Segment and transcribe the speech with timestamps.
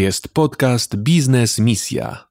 [0.00, 2.28] jest podcast Biznes Misja.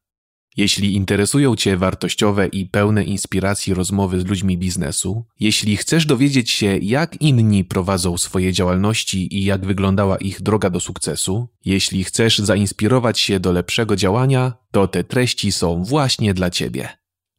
[0.57, 6.77] Jeśli interesują Cię wartościowe i pełne inspiracji rozmowy z ludźmi biznesu, jeśli chcesz dowiedzieć się,
[6.77, 13.19] jak inni prowadzą swoje działalności i jak wyglądała ich droga do sukcesu, jeśli chcesz zainspirować
[13.19, 16.89] się do lepszego działania, to te treści są właśnie dla Ciebie.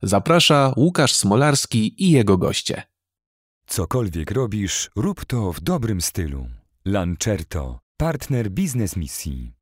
[0.03, 2.83] Zaprasza Łukasz Smolarski i jego goście.
[3.67, 6.49] Cokolwiek robisz, rób to w dobrym stylu.
[6.85, 9.56] Lancerto, partner biznes misji.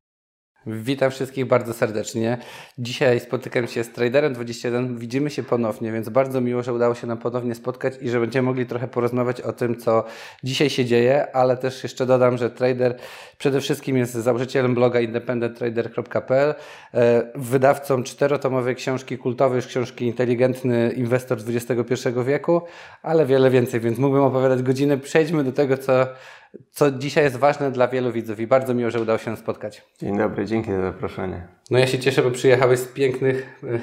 [0.67, 2.37] Witam wszystkich bardzo serdecznie.
[2.77, 4.97] Dzisiaj spotykam się z Traderem 21.
[4.97, 8.45] Widzimy się ponownie, więc bardzo miło, że udało się nam ponownie spotkać i że będziemy
[8.45, 10.03] mogli trochę porozmawiać o tym, co
[10.43, 12.97] dzisiaj się dzieje, ale też jeszcze dodam, że Trader
[13.37, 16.55] przede wszystkim jest założycielem bloga independenttrader.pl,
[16.93, 22.61] e, wydawcą czterotomowej książki kultowej, książki Inteligentny Inwestor XXI wieku,
[23.03, 24.97] ale wiele więcej, więc mógłbym opowiadać godziny.
[24.97, 26.07] Przejdźmy do tego, co
[26.71, 29.83] co dzisiaj jest ważne dla wielu widzów i bardzo miło, że udało się spotkać.
[29.99, 31.47] Dzień dobry, dzięki za zaproszenie.
[31.71, 33.79] No ja się cieszę, bo przyjechałeś z pięknych, e,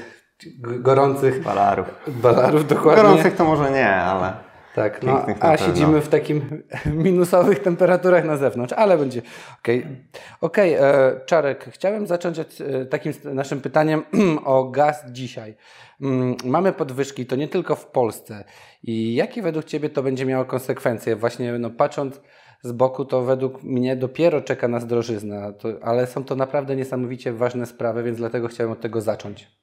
[0.78, 1.42] gorących...
[1.42, 1.86] Balarów.
[2.06, 3.02] Balarów, dokładnie.
[3.02, 4.32] Gorących to może nie, ale...
[4.74, 9.22] Tak, no, a siedzimy w takim minusowych temperaturach na zewnątrz, ale będzie
[9.58, 9.78] okej.
[9.78, 9.96] Okay.
[10.40, 14.02] Okej, okay, e, Czarek, chciałem zacząć od e, takim naszym pytaniem
[14.44, 15.54] o gaz dzisiaj.
[16.00, 18.44] Mm, mamy podwyżki, to nie tylko w Polsce.
[18.82, 21.16] I jakie według Ciebie to będzie miało konsekwencje?
[21.16, 22.20] Właśnie no, patrząc
[22.62, 27.32] z boku, to według mnie dopiero czeka nas drożyzna, to, ale są to naprawdę niesamowicie
[27.32, 29.62] ważne sprawy, więc dlatego chciałem od tego zacząć.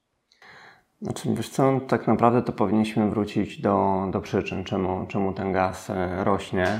[1.01, 5.89] Znaczy, wiesz co, tak naprawdę to powinniśmy wrócić do, do przyczyn, czemu, czemu ten gaz
[5.89, 6.79] e, rośnie.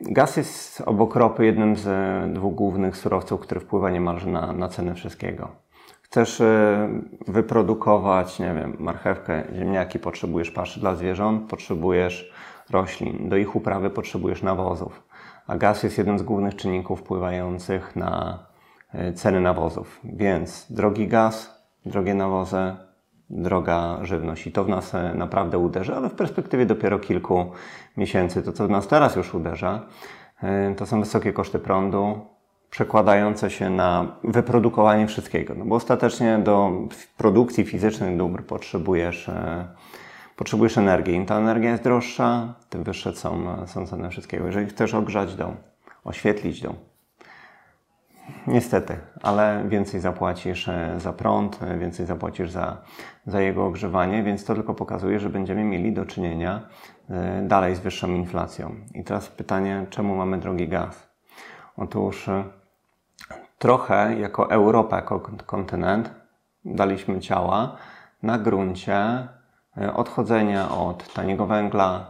[0.00, 1.88] Gaz jest obok ropy jednym z
[2.34, 5.48] dwóch głównych surowców, który wpływa niemalże na, na cenę wszystkiego.
[6.02, 6.88] Chcesz e,
[7.28, 12.32] wyprodukować, nie wiem, marchewkę, ziemniaki, potrzebujesz paszy dla zwierząt, potrzebujesz
[12.70, 13.28] roślin.
[13.28, 15.02] Do ich uprawy potrzebujesz nawozów,
[15.46, 18.38] a gaz jest jednym z głównych czynników wpływających na
[18.92, 20.00] e, ceny nawozów.
[20.04, 22.76] Więc drogi gaz, drogie nawozy,
[23.30, 24.46] droga żywność.
[24.46, 27.50] I to w nas e, naprawdę uderza, ale w perspektywie dopiero kilku
[27.96, 28.42] miesięcy.
[28.42, 29.86] To, co w nas teraz już uderza,
[30.42, 32.20] e, to są wysokie koszty prądu,
[32.70, 35.54] przekładające się na wyprodukowanie wszystkiego.
[35.54, 36.72] No bo ostatecznie do
[37.16, 39.30] produkcji fizycznych dóbr potrzebujesz
[40.36, 41.14] potrzebujesz energii.
[41.14, 44.46] Im ta energia jest droższa, tym wyższe są, są ceny wszystkiego.
[44.46, 45.56] Jeżeli chcesz ogrzać dom,
[46.04, 46.74] oświetlić dom,
[48.46, 52.76] niestety, ale więcej zapłacisz e, za prąd, e, więcej zapłacisz za,
[53.26, 56.68] za jego ogrzewanie, więc to tylko pokazuje, że będziemy mieli do czynienia
[57.10, 58.74] e, dalej z wyższą inflacją.
[58.94, 61.08] I teraz pytanie, czemu mamy drogi gaz?
[61.76, 62.30] Otóż
[63.58, 66.10] trochę jako Europa, jako kontynent,
[66.64, 67.76] daliśmy ciała
[68.22, 69.28] na gruncie
[69.94, 72.06] odchodzenia od taniego węgla,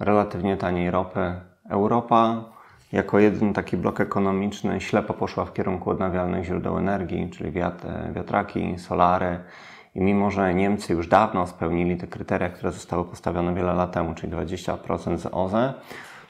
[0.00, 1.32] relatywnie taniej ropy.
[1.68, 2.44] Europa
[2.92, 7.52] jako jeden taki blok ekonomiczny ślepo poszła w kierunku odnawialnych źródeł energii, czyli
[8.12, 9.38] wiatraki, solary.
[9.94, 14.14] I mimo, że Niemcy już dawno spełnili te kryteria, które zostały postawione wiele lat temu,
[14.14, 15.74] czyli 20% z OZE,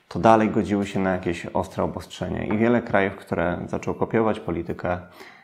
[0.09, 2.45] to dalej godziły się na jakieś ostre obostrzenia.
[2.45, 5.38] I wiele krajów, które zaczęło kopiować politykę E,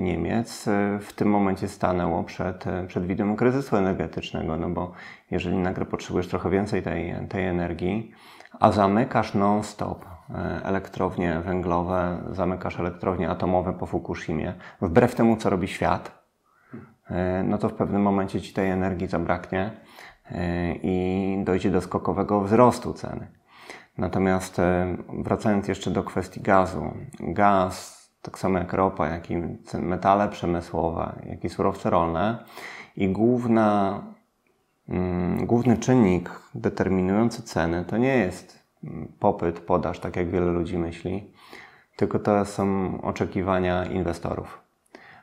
[0.00, 4.92] Niemiec e, w tym momencie stanęło przed, e, przed widem kryzysu energetycznego, no bo
[5.30, 8.12] jeżeli nagle potrzebujesz trochę więcej tej, tej energii,
[8.60, 10.04] a zamykasz non-stop
[10.62, 16.24] elektrownie węglowe, zamykasz elektrownie atomowe po Fukushimie, wbrew temu, co robi świat,
[17.44, 19.70] no to w pewnym momencie ci tej energii zabraknie
[20.82, 23.28] i dojdzie do skokowego wzrostu ceny.
[23.98, 24.60] Natomiast
[25.18, 29.36] wracając jeszcze do kwestii gazu, gaz tak samo jak ropa, jak i
[29.74, 32.44] metale przemysłowe, jak i surowce rolne.
[32.96, 34.02] I główna,
[34.88, 40.78] mm, główny czynnik determinujący ceny to nie jest mm, popyt, podaż, tak jak wiele ludzi
[40.78, 41.32] myśli,
[41.96, 44.68] tylko to są oczekiwania inwestorów.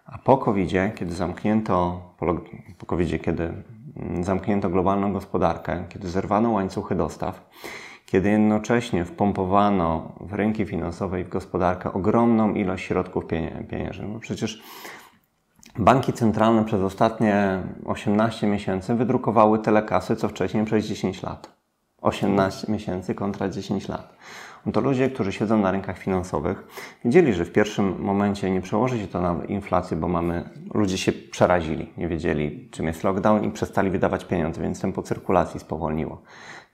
[0.05, 2.01] A po covid kiedy zamknięto,
[2.77, 3.43] po, COVID, kiedy
[3.97, 7.49] mm, zamknięto globalną gospodarkę, kiedy zerwano łańcuchy dostaw,
[8.05, 13.25] kiedy jednocześnie wpompowano w rynki finansowe i w gospodarkę ogromną ilość środków
[13.69, 14.09] pieniężnych.
[14.09, 14.63] Bo przecież
[15.77, 21.55] banki centralne przez ostatnie 18 miesięcy wydrukowały tyle kasy, co wcześniej przez 10 lat.
[22.01, 24.15] 18 miesięcy kontra 10 lat.
[24.65, 26.63] No to ludzie, którzy siedzą na rynkach finansowych,
[27.05, 31.11] wiedzieli, że w pierwszym momencie nie przełoży się to na inflację, bo mamy, ludzie się
[31.11, 36.21] przerazili, nie wiedzieli, czym jest lockdown i przestali wydawać pieniądze, więc tempo cyrkulacji spowolniło.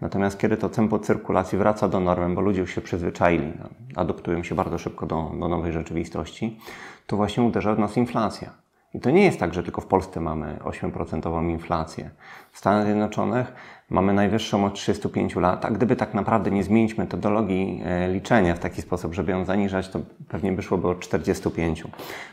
[0.01, 3.53] Natomiast kiedy to tempo cyrkulacji wraca do normy, bo ludzie już się przyzwyczaili,
[3.95, 6.59] adoptują się bardzo szybko do, do nowej rzeczywistości,
[7.07, 8.53] to właśnie uderza w nas inflacja.
[8.94, 12.09] I to nie jest tak, że tylko w Polsce mamy 8% inflację.
[12.51, 13.53] W Stanach Zjednoczonych
[13.91, 18.59] mamy najwyższą od 35 lat, a gdyby tak naprawdę nie zmienić metodologii e, liczenia w
[18.59, 21.83] taki sposób, żeby ją zaniżać, to pewnie by szłoby od 45.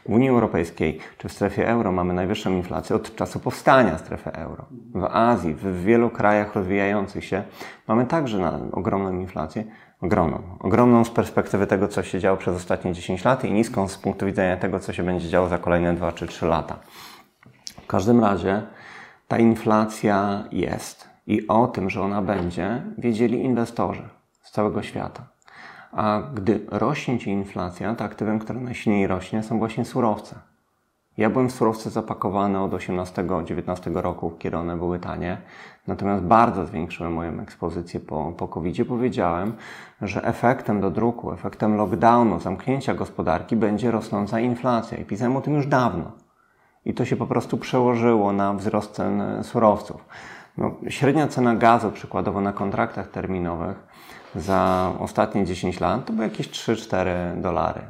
[0.08, 4.64] W Unii Europejskiej czy w strefie euro mamy najwyższą inflację od czasu powstania strefy euro.
[4.94, 7.42] W Azji, w wielu krajach rozwijających się
[7.88, 9.64] mamy także ogromną inflację,
[10.00, 10.42] ogromną.
[10.60, 14.26] Ogromną z perspektywy tego, co się działo przez ostatnie 10 lat i niską z punktu
[14.26, 16.76] widzenia tego, co się będzie działo za kolejne 2 czy 3 lata.
[17.82, 18.62] W każdym razie
[19.28, 24.08] ta inflacja jest i o tym, że ona będzie, wiedzieli inwestorzy
[24.42, 25.22] z całego świata.
[25.92, 30.34] A gdy rośnie ci inflacja, to aktywem, które najsilniej rośnie, są właśnie surowce.
[31.16, 35.38] Ja byłem w surowce zapakowany od 18-19 roku, kiedy one były tanie.
[35.86, 38.84] Natomiast bardzo zwiększyłem moją ekspozycję po, po COVID-zie.
[38.84, 39.52] Powiedziałem,
[40.02, 44.98] że efektem do druku, efektem lockdownu, zamknięcia gospodarki będzie rosnąca inflacja.
[44.98, 46.12] I pisałem o tym już dawno.
[46.84, 50.04] I to się po prostu przełożyło na wzrost cen surowców.
[50.58, 53.76] No, średnia cena gazu, przykładowo na kontraktach terminowych
[54.36, 57.80] za ostatnie 10 lat, to były jakieś 3-4 dolary.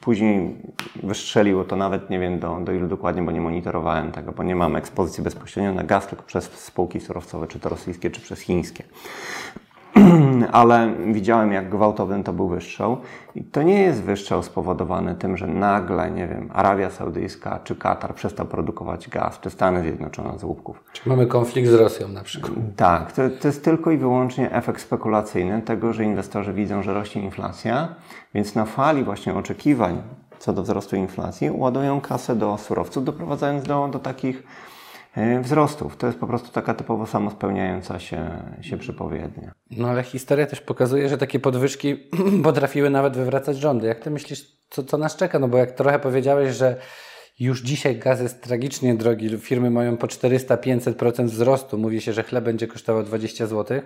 [0.00, 0.56] Później
[1.02, 4.56] wystrzeliło to nawet nie wiem do, do ilu dokładnie, bo nie monitorowałem tego, bo nie
[4.56, 8.84] mam ekspozycji bezpośrednio na gaz, tylko przez spółki surowcowe, czy to rosyjskie, czy przez chińskie.
[10.52, 12.96] ale widziałem, jak gwałtowny to był wystrzał.
[13.34, 18.14] I to nie jest wystrzał spowodowany tym, że nagle, nie wiem, Arabia Saudyjska czy Katar
[18.14, 20.84] przestał produkować gaz, czy Stany Zjednoczone z łupków.
[20.92, 22.52] Czy mamy konflikt z Rosją na przykład?
[22.76, 27.22] Tak, to, to jest tylko i wyłącznie efekt spekulacyjny tego, że inwestorzy widzą, że rośnie
[27.22, 27.88] inflacja,
[28.34, 30.02] więc na fali właśnie oczekiwań
[30.38, 34.42] co do wzrostu inflacji ładują kasę do surowców, doprowadzając do, do takich
[35.42, 35.96] wzrostów.
[35.96, 38.30] To jest po prostu taka typowo samospełniająca się,
[38.60, 39.52] się przypowiednia.
[39.70, 41.96] No ale historia też pokazuje, że takie podwyżki
[42.44, 43.86] potrafiły nawet wywracać rządy.
[43.86, 45.38] Jak ty myślisz, co, co nas czeka?
[45.38, 46.76] No bo jak trochę powiedziałeś, że
[47.40, 51.78] już dzisiaj gaz jest tragicznie drogi, firmy mają po 400-500% wzrostu.
[51.78, 53.80] Mówi się, że chleb będzie kosztował 20 zł,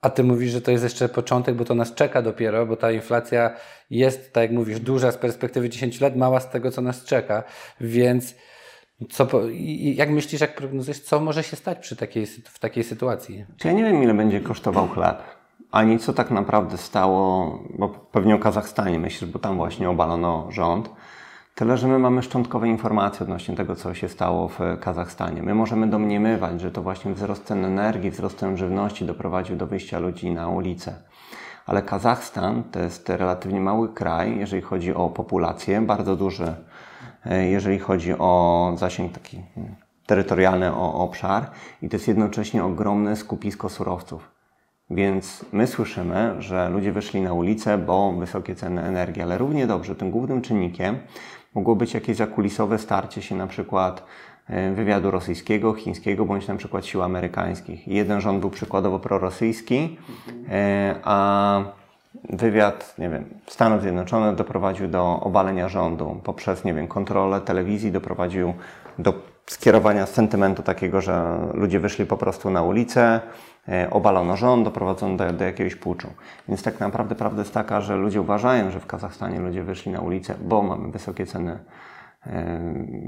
[0.00, 2.92] a ty mówisz, że to jest jeszcze początek, bo to nas czeka dopiero, bo ta
[2.92, 3.56] inflacja
[3.90, 7.42] jest, tak jak mówisz, duża z perspektywy 10 lat, mała z tego, co nas czeka.
[7.80, 8.34] Więc
[9.10, 9.26] co,
[9.94, 13.44] jak myślisz, jak prognozujesz, co może się stać przy takiej, w takiej sytuacji?
[13.64, 15.22] Ja nie wiem, ile będzie kosztował chleb,
[15.70, 20.90] ani co tak naprawdę stało, bo pewnie o Kazachstanie myślisz, bo tam właśnie obalono rząd.
[21.54, 25.42] Tyle, że my mamy szczątkowe informacje odnośnie tego, co się stało w Kazachstanie.
[25.42, 29.98] My możemy domniemywać, że to właśnie wzrost cen energii, wzrost cen żywności doprowadził do wyjścia
[29.98, 30.94] ludzi na ulicę.
[31.66, 36.54] Ale Kazachstan to jest relatywnie mały kraj, jeżeli chodzi o populację, bardzo duży
[37.50, 39.74] jeżeli chodzi o zasięg taki mm,
[40.06, 41.50] terytorialny, o obszar
[41.82, 44.30] i to jest jednocześnie ogromne skupisko surowców.
[44.90, 49.94] Więc my słyszymy, że ludzie wyszli na ulicę, bo wysokie ceny energii, ale równie dobrze
[49.94, 50.98] tym głównym czynnikiem
[51.54, 54.04] mogło być jakieś zakulisowe starcie się na przykład
[54.48, 57.88] e, wywiadu rosyjskiego, chińskiego bądź na przykład sił amerykańskich.
[57.88, 59.98] Jeden rząd był przykładowo prorosyjski,
[60.48, 61.81] e, a
[62.30, 68.54] wywiad, nie wiem, Stanów Zjednoczonych doprowadził do obalenia rządu poprzez, nie wiem, kontrolę telewizji, doprowadził
[68.98, 69.14] do
[69.46, 73.20] skierowania sentymentu takiego, że ludzie wyszli po prostu na ulicę,
[73.68, 76.08] e, obalono rząd, doprowadzono do, do jakiegoś puczu.
[76.48, 80.00] Więc tak naprawdę prawda jest taka, że ludzie uważają, że w Kazachstanie ludzie wyszli na
[80.00, 81.58] ulicę, bo mamy wysokie ceny
[82.26, 82.60] e,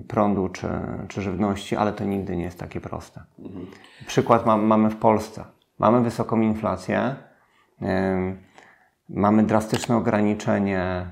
[0.08, 0.68] prądu czy,
[1.08, 3.20] czy żywności, ale to nigdy nie jest takie proste.
[3.38, 3.66] Mhm.
[4.06, 5.44] Przykład mamy w Polsce.
[5.78, 7.14] Mamy wysoką inflację,
[9.08, 11.06] Mamy drastyczne ograniczenie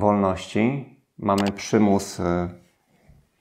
[0.00, 2.24] wolności, mamy przymus, y,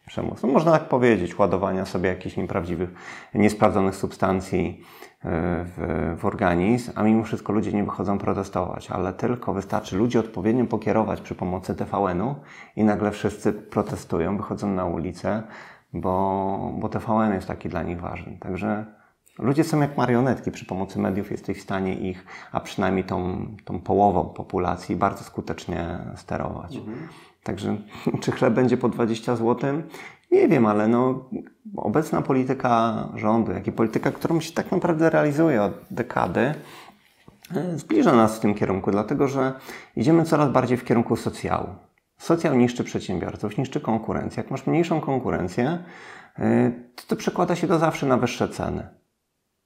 [0.08, 2.90] przymus, no można tak powiedzieć, ładowania sobie jakichś nieprawdziwych,
[3.34, 9.54] niesprawdzonych substancji y, w, w organizm, a mimo wszystko ludzie nie wychodzą protestować, ale tylko
[9.54, 12.36] wystarczy ludzi odpowiednio pokierować przy pomocy TVN-u
[12.76, 15.44] i nagle wszyscy protestują, wychodzą na ulicę,
[15.94, 18.38] bo, bo TVN jest taki dla nich ważny.
[18.40, 18.97] Także
[19.40, 23.80] Ludzie są jak marionetki, przy pomocy mediów jesteś w stanie ich, a przynajmniej tą, tą
[23.80, 26.76] połową populacji, bardzo skutecznie sterować.
[26.76, 27.08] Mhm.
[27.44, 27.78] Także
[28.22, 29.82] czy chleb będzie po 20 zł?
[30.32, 31.30] Nie wiem, ale no,
[31.76, 36.54] obecna polityka rządu, jak i polityka, którą się tak naprawdę realizuje od dekady,
[37.56, 39.54] e, zbliża nas w tym kierunku, dlatego że
[39.96, 41.68] idziemy coraz bardziej w kierunku socjału.
[42.18, 44.44] Socjal niszczy przedsiębiorców, niszczy konkurencję.
[44.44, 45.84] Jak masz mniejszą konkurencję,
[46.40, 48.88] e, to to przekłada się to zawsze na wyższe ceny.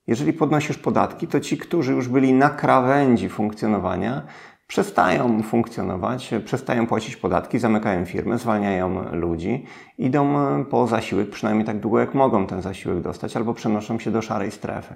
[0.08, 4.22] Jeżeli podnosisz podatki, to ci, którzy już byli na krawędzi funkcjonowania,
[4.68, 9.66] przestają funkcjonować, przestają płacić podatki, zamykają firmy, zwalniają ludzi,
[9.98, 14.22] idą po zasiłek, przynajmniej tak długo jak mogą ten zasiłek dostać, albo przenoszą się do
[14.22, 14.94] szarej strefy.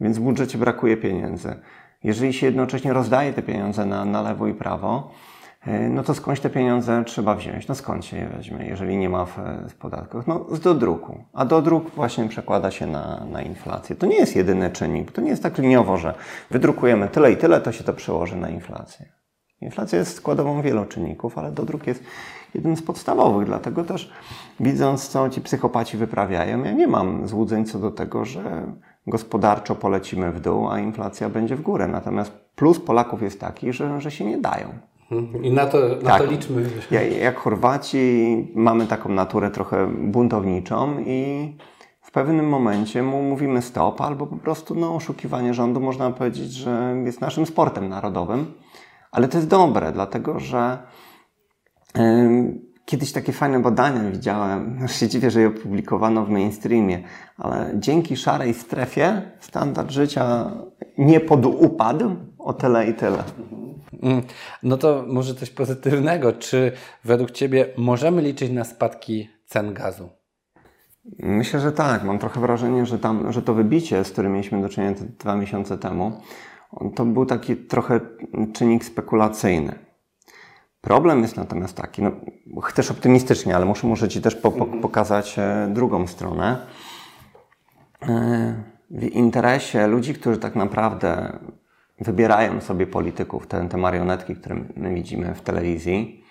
[0.00, 1.54] Więc w budżecie brakuje pieniędzy.
[2.04, 5.10] Jeżeli się jednocześnie rozdaje te pieniądze na, na lewo i prawo,
[5.90, 7.68] no to skądś te pieniądze trzeba wziąć?
[7.68, 9.24] No skąd się je weźmie, jeżeli nie ma
[9.68, 10.26] w podatkach?
[10.26, 11.24] No z dodruku.
[11.32, 13.96] A dodruk właśnie przekłada się na, na inflację.
[13.96, 16.14] To nie jest jedyny czynnik, to nie jest tak liniowo, że
[16.50, 19.06] wydrukujemy tyle i tyle, to się to przełoży na inflację.
[19.60, 22.04] Inflacja jest składową wielu czynników, ale dodruk jest
[22.54, 23.46] jednym z podstawowych.
[23.46, 24.12] Dlatego też
[24.60, 28.72] widząc, co ci psychopaci wyprawiają, ja nie mam złudzeń co do tego, że
[29.06, 31.88] gospodarczo polecimy w dół, a inflacja będzie w górę.
[31.88, 34.68] Natomiast plus Polaków jest taki, że, że się nie dają.
[35.42, 36.22] I na to, na tak.
[36.22, 36.62] to liczmy.
[37.20, 41.52] Jak Chorwaci mamy taką naturę trochę buntowniczą i
[42.00, 46.96] w pewnym momencie mu mówimy stop, albo po prostu no, oszukiwanie rządu można powiedzieć, że
[47.04, 48.54] jest naszym sportem narodowym.
[49.12, 50.78] Ale to jest dobre, dlatego że
[52.86, 57.02] Kiedyś takie fajne badania widziałem, aż się dziwię, że je opublikowano w mainstreamie,
[57.38, 60.50] ale dzięki szarej strefie standard życia
[60.98, 63.24] nie podupadł o tyle i tyle.
[64.02, 64.22] Mm,
[64.62, 66.32] no to może coś pozytywnego.
[66.32, 66.72] Czy
[67.04, 70.08] według Ciebie możemy liczyć na spadki cen gazu?
[71.18, 72.04] Myślę, że tak.
[72.04, 75.78] Mam trochę wrażenie, że, tam, że to wybicie, z którym mieliśmy do czynienia dwa miesiące
[75.78, 76.20] temu,
[76.94, 78.00] to był taki trochę
[78.52, 79.78] czynnik spekulacyjny.
[80.80, 82.10] Problem jest natomiast taki, no,
[82.62, 84.82] chcesz optymistycznie, ale muszę, muszę Ci też po, po, mhm.
[84.82, 86.66] pokazać e, drugą stronę.
[88.02, 88.54] E,
[88.90, 91.38] w interesie ludzi, którzy tak naprawdę
[91.98, 96.24] wybierają sobie polityków, te, te marionetki, które my widzimy w telewizji,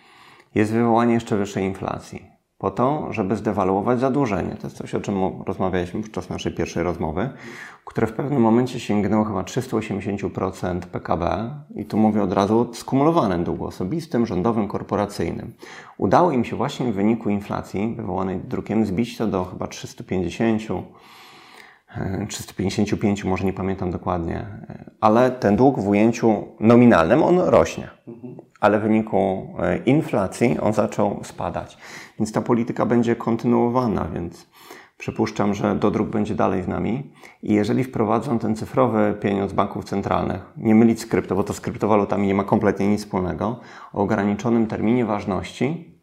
[0.55, 4.55] jest wywołanie jeszcze wyższej inflacji po to, żeby zdewaluować zadłużenie.
[4.61, 7.29] To jest coś, o czym rozmawialiśmy podczas naszej pierwszej rozmowy,
[7.85, 13.43] które w pewnym momencie sięgnęło chyba 380% PKB i tu mówię od razu o skumulowanym
[13.43, 15.53] długu osobistym, rządowym, korporacyjnym.
[15.97, 20.61] Udało im się właśnie w wyniku inflacji wywołanej drukiem zbić to do chyba 350
[22.27, 24.45] 355, może nie pamiętam dokładnie,
[25.01, 27.89] ale ten dług w ujęciu nominalnym on rośnie.
[28.59, 31.77] Ale w wyniku e, inflacji on zaczął spadać.
[32.19, 34.47] Więc ta polityka będzie kontynuowana, więc
[34.97, 37.11] przypuszczam, że dodruk będzie dalej z nami.
[37.43, 41.61] I jeżeli wprowadzą ten cyfrowy pieniądz banków centralnych, nie mylić z krypto, bo to z
[41.61, 43.59] kryptowalutami nie ma kompletnie nic wspólnego,
[43.93, 45.95] o ograniczonym terminie ważności,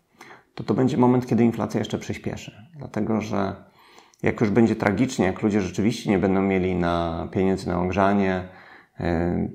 [0.54, 2.68] to to będzie moment, kiedy inflacja jeszcze przyspieszy.
[2.76, 3.71] Dlatego, że
[4.22, 8.48] jak już będzie tragicznie, jak ludzie rzeczywiście nie będą mieli na pieniędzy na ogrzanie,
[9.00, 9.48] e,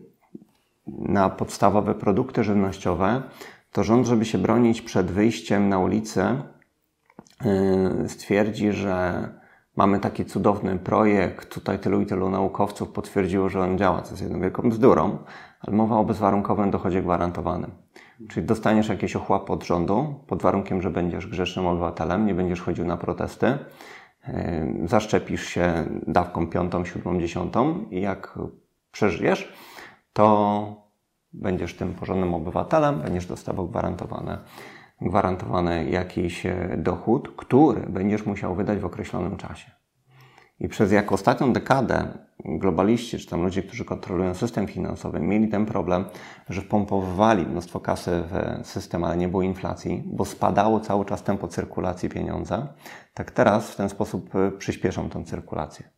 [0.88, 3.24] na podstawowe produkty żywnościowe,
[3.71, 6.41] to rząd, żeby się bronić przed wyjściem na ulicę,
[7.45, 9.27] e, stwierdzi, że
[9.75, 14.24] mamy taki cudowny projekt, tutaj tylu i tylu naukowców potwierdziło, że on działa, co jest
[14.24, 15.17] jedną wielką bzdurą,
[15.62, 17.71] ale mowa o bezwarunkowym dochodzie gwarantowanym.
[18.29, 22.86] Czyli dostaniesz jakieś ochłapy od rządu pod warunkiem, że będziesz grzesznym obywatelem, nie będziesz chodził
[22.86, 23.57] na protesty,
[24.86, 28.39] zaszczepisz się dawką piątą, siódmą, dziesiątą i jak
[28.91, 29.53] przeżyjesz,
[30.13, 30.88] to
[31.34, 34.38] będziesz tym porządnym obywatelem, będziesz dostawał gwarantowane,
[35.01, 39.76] gwarantowany jakiś e, dochód, który będziesz musiał wydać w określonym czasie.
[40.59, 42.07] I przez jak ostatnią dekadę
[42.45, 46.05] globaliści, czy tam ludzie, którzy kontrolują system finansowy, mieli ten problem,
[46.49, 51.47] że pompowali mnóstwo kasy w system, ale nie było inflacji, bo spadało cały czas tempo
[51.47, 52.73] cyrkulacji pieniądza,
[53.13, 55.89] tak teraz w ten sposób y, przyspieszą tę cyrkulację.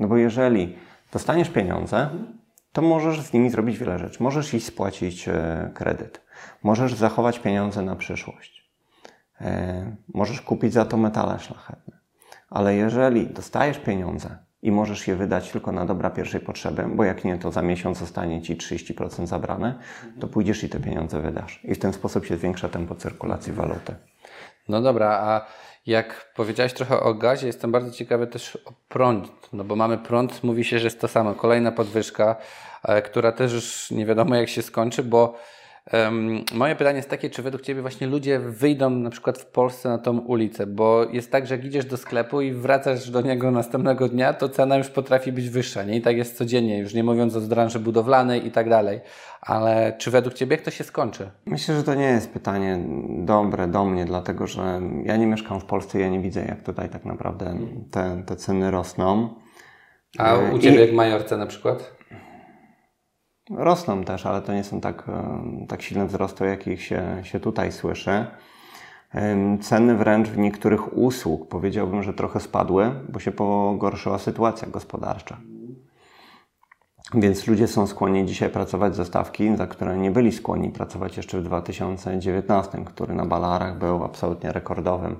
[0.00, 0.76] No bo jeżeli
[1.12, 2.10] dostaniesz pieniądze,
[2.72, 4.22] to możesz z nimi zrobić wiele rzeczy.
[4.22, 5.32] Możesz iść spłacić y,
[5.74, 6.20] kredyt,
[6.62, 8.70] możesz zachować pieniądze na przyszłość,
[9.40, 9.44] y,
[10.14, 11.97] możesz kupić za to metale szlachetne.
[12.50, 17.24] Ale jeżeli dostajesz pieniądze i możesz je wydać tylko na dobra pierwszej potrzeby, bo jak
[17.24, 19.78] nie, to za miesiąc zostanie ci 30% zabrane,
[20.20, 21.60] to pójdziesz i te pieniądze wydasz.
[21.64, 23.94] I w ten sposób się zwiększa tempo cyrkulacji waluty.
[24.68, 25.46] No dobra, a
[25.86, 30.44] jak powiedziałeś trochę o gazie, jestem bardzo ciekawy też o prąd, no bo mamy prąd,
[30.44, 32.36] mówi się, że jest to samo, kolejna podwyżka,
[32.84, 35.38] e, która też już nie wiadomo jak się skończy, bo
[35.92, 39.88] Um, moje pytanie jest takie, czy według Ciebie właśnie ludzie wyjdą na przykład w Polsce
[39.88, 43.50] na tą ulicę, bo jest tak, że jak idziesz do sklepu i wracasz do niego
[43.50, 45.96] następnego dnia, to cena już potrafi być wyższa, nie?
[45.96, 49.00] I tak jest codziennie, już nie mówiąc o branży budowlanej i tak dalej.
[49.40, 51.30] Ale czy według Ciebie jak to się skończy?
[51.46, 52.78] Myślę, że to nie jest pytanie
[53.08, 56.88] dobre do mnie, dlatego że ja nie mieszkam w Polsce, ja nie widzę jak tutaj
[56.88, 57.56] tak naprawdę
[57.90, 59.34] te, te ceny rosną.
[60.18, 60.80] A u Ciebie I...
[60.80, 61.98] jak Majorce na przykład?
[63.50, 67.72] Rosną też, ale to nie są tak, e, tak silne wzrosty, jakich się, się tutaj
[67.72, 68.26] słyszy.
[69.60, 75.36] Ceny wręcz w niektórych usług powiedziałbym, że trochę spadły, bo się pogorszyła sytuacja gospodarcza.
[77.14, 81.40] Więc ludzie są skłonni dzisiaj pracować za stawki, za które nie byli skłonni pracować jeszcze
[81.40, 85.16] w 2019, który na Balarach był absolutnie rekordowym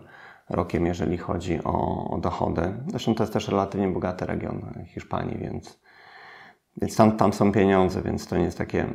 [0.51, 2.75] rokiem, jeżeli chodzi o, o dochody.
[2.87, 5.81] Zresztą to jest też relatywnie bogaty region Hiszpanii, więc
[6.81, 8.87] więc tam, tam są pieniądze, więc to nie jest takie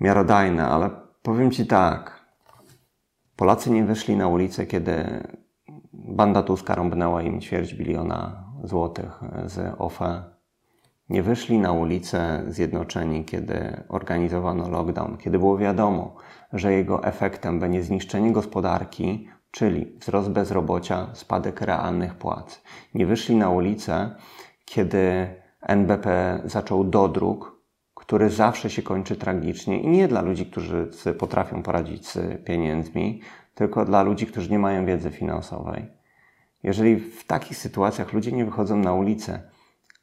[0.00, 2.26] miarodajne, ale Powiem Ci tak.
[3.36, 5.22] Polacy nie wyszli na ulicę, kiedy
[5.92, 10.24] banda Tuska rąbnęła im ćwierć biliona złotych z OFE.
[11.08, 16.16] Nie wyszli na ulicę zjednoczeni, kiedy organizowano lockdown, kiedy było wiadomo,
[16.52, 22.62] że jego efektem będzie zniszczenie gospodarki, czyli wzrost bezrobocia, spadek realnych płac.
[22.94, 24.16] Nie wyszli na ulicę,
[24.64, 25.26] kiedy
[25.68, 27.56] NBP zaczął dodruk,
[27.94, 33.20] który zawsze się kończy tragicznie i nie dla ludzi, którzy potrafią poradzić z pieniędzmi,
[33.54, 35.86] tylko dla ludzi, którzy nie mają wiedzy finansowej.
[36.62, 39.42] Jeżeli w takich sytuacjach ludzie nie wychodzą na ulicę,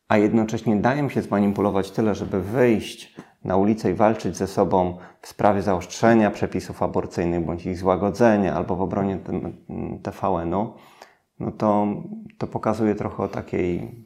[0.08, 5.27] a jednocześnie dają się zmanipulować tyle, żeby wyjść na ulicę i walczyć ze sobą w
[5.27, 9.20] sprawie zaostrzenia przepisów aborcyjnych bądź ich złagodzenia albo w obronie
[10.03, 10.74] TVN-u,
[11.39, 11.88] no to,
[12.38, 14.05] to pokazuje trochę o takiej,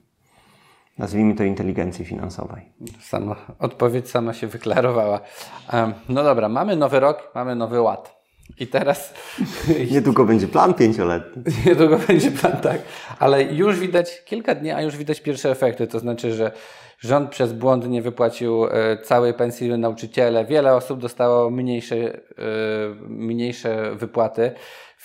[0.97, 2.61] nazwijmy to, inteligencji finansowej.
[3.01, 5.19] Sama, odpowiedź sama się wyklarowała.
[6.09, 8.17] No dobra, mamy nowy rok, mamy nowy ład.
[8.59, 9.13] I teraz.
[9.91, 11.43] Niedługo będzie plan pięcioletni.
[11.65, 12.81] Niedługo będzie plan, tak.
[13.19, 15.87] Ale już widać kilka dni, a już widać pierwsze efekty.
[15.87, 16.51] To znaczy, że
[16.99, 20.45] rząd przez błąd nie wypłacił e, całej pensji nauczyciele.
[20.45, 22.19] Wiele osób dostało mniejsze, e,
[23.07, 24.51] mniejsze wypłaty.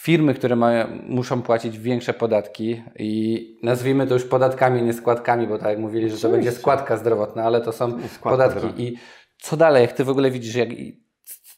[0.02, 5.58] Firmy, które mają, muszą płacić większe podatki i nazwijmy to już podatkami, nie składkami, bo
[5.58, 8.58] tak jak mówili, że to będzie składka zdrowotna, ale to są Składka podatki.
[8.58, 8.84] Zdrowotna.
[8.84, 8.98] I
[9.38, 9.82] co dalej?
[9.82, 10.68] Jak ty w ogóle widzisz, jak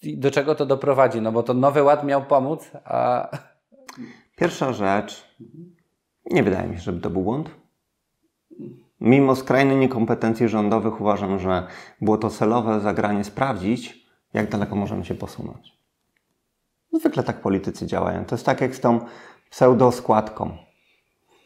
[0.02, 1.20] do czego to doprowadzi?
[1.20, 3.28] No bo to nowy ład miał pomóc, a.
[4.36, 5.36] Pierwsza rzecz.
[6.30, 7.50] Nie wydaje mi się, żeby to był błąd.
[9.00, 11.66] Mimo skrajnej niekompetencji rządowych uważam, że
[12.00, 15.73] było to celowe zagranie sprawdzić, jak daleko możemy się posunąć.
[16.94, 18.24] Zwykle tak politycy działają.
[18.24, 19.00] To jest tak jak z tą
[19.50, 20.56] pseudoskładką.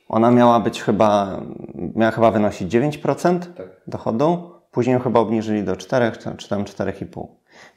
[0.09, 1.41] Ona miała być chyba,
[1.75, 3.67] miała chyba wynosić 9% tak.
[3.87, 7.27] dochodu, później chyba obniżyli do 4 czy tam 4,5%.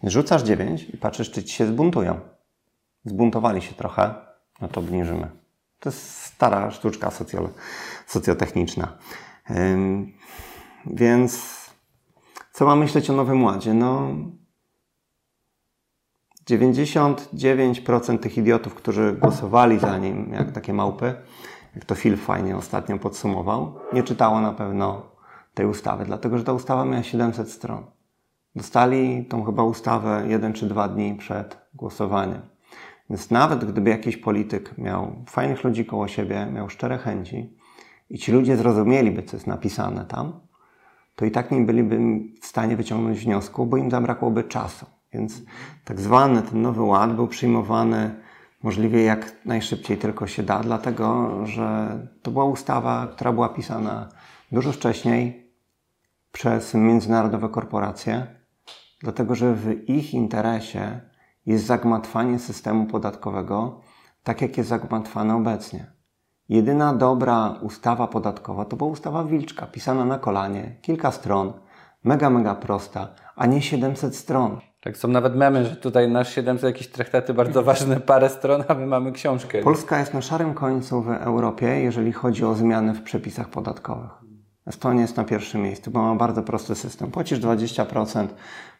[0.04, 2.20] Rzucasz 9 i patrzysz, czy ci się zbuntują.
[3.06, 4.14] Zbuntowali się trochę,
[4.62, 5.30] no to obniżymy.
[5.80, 7.50] To jest stara sztuczka socjo,
[8.08, 8.98] socjotechniczna.
[9.50, 10.14] Ym,
[10.86, 11.62] więc
[12.52, 13.74] co mam myśleć o Nowym Ładzie?
[13.74, 14.08] No,
[16.58, 21.14] 99% tych idiotów, którzy głosowali za nim, jak takie małpy,
[21.76, 25.12] jak to Phil fajnie ostatnio podsumował, nie czytało na pewno
[25.54, 27.84] tej ustawy, dlatego że ta ustawa miała 700 stron.
[28.56, 32.42] Dostali tą chyba ustawę jeden czy dwa dni przed głosowaniem.
[33.10, 37.58] Więc nawet gdyby jakiś polityk miał fajnych ludzi koło siebie, miał szczere chęci
[38.10, 40.40] i ci ludzie zrozumieliby, co jest napisane tam,
[41.16, 42.00] to i tak nie byliby
[42.42, 44.86] w stanie wyciągnąć wniosku, bo im zabrakłoby czasu.
[45.14, 45.42] Więc
[45.86, 48.16] tak zwany ten nowy ład był przyjmowany
[48.64, 54.10] możliwie jak najszybciej tylko się da, dlatego że to była ustawa, która była pisana
[54.52, 55.52] dużo wcześniej
[56.32, 58.42] przez międzynarodowe korporacje
[59.02, 61.00] dlatego że w ich interesie
[61.46, 63.82] jest zagmatwanie systemu podatkowego,
[64.24, 65.92] tak jak jest zagmatwane obecnie.
[66.50, 71.54] Jedyna dobra ustawa podatkowa to była ustawa Wilczka, pisana na kolanie, kilka stron,
[72.04, 74.60] mega, mega prosta, a nie 700 stron.
[74.84, 78.74] Tak, są nawet memy, że tutaj nasz 700 jakieś traktaty bardzo ważne, parę stron, a
[78.74, 79.62] my mamy książkę.
[79.62, 84.12] Polska jest na szarym końcu w Europie, jeżeli chodzi o zmiany w przepisach podatkowych.
[84.68, 87.12] Estonia jest na pierwszym miejscu, bo ma bardzo prosty system.
[87.12, 88.28] Płacisz 20%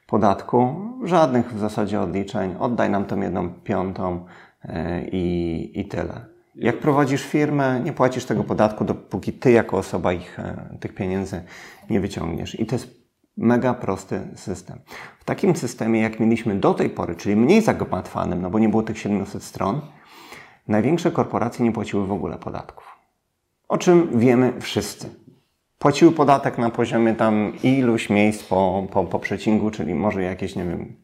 [0.08, 4.26] podatku, żadnych w zasadzie odliczeń, oddaj nam tą jedną piątą
[4.64, 6.26] e, i, i tyle.
[6.56, 11.44] Jak prowadzisz firmę, nie płacisz tego podatku, dopóki ty jako osoba ich, e, tych pieniędzy
[11.90, 12.60] nie wyciągniesz.
[12.60, 13.01] I to jest
[13.42, 14.80] mega prosty system.
[15.20, 18.84] W takim systemie, jak mieliśmy do tej pory, czyli mniej zagmatwanym, no bo nie było
[18.84, 19.82] tych 700 stron,
[20.68, 22.96] największe korporacje nie płaciły w ogóle podatków.
[23.68, 25.10] O czym wiemy wszyscy
[25.82, 30.64] płaciły podatek na poziomie tam iluś miejsc po, po, po przecingu, czyli może jakieś, nie
[30.64, 30.96] wiem,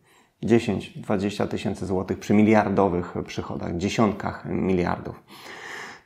[0.43, 5.23] 10-20 tysięcy złotych przy miliardowych przychodach, dziesiątkach miliardów.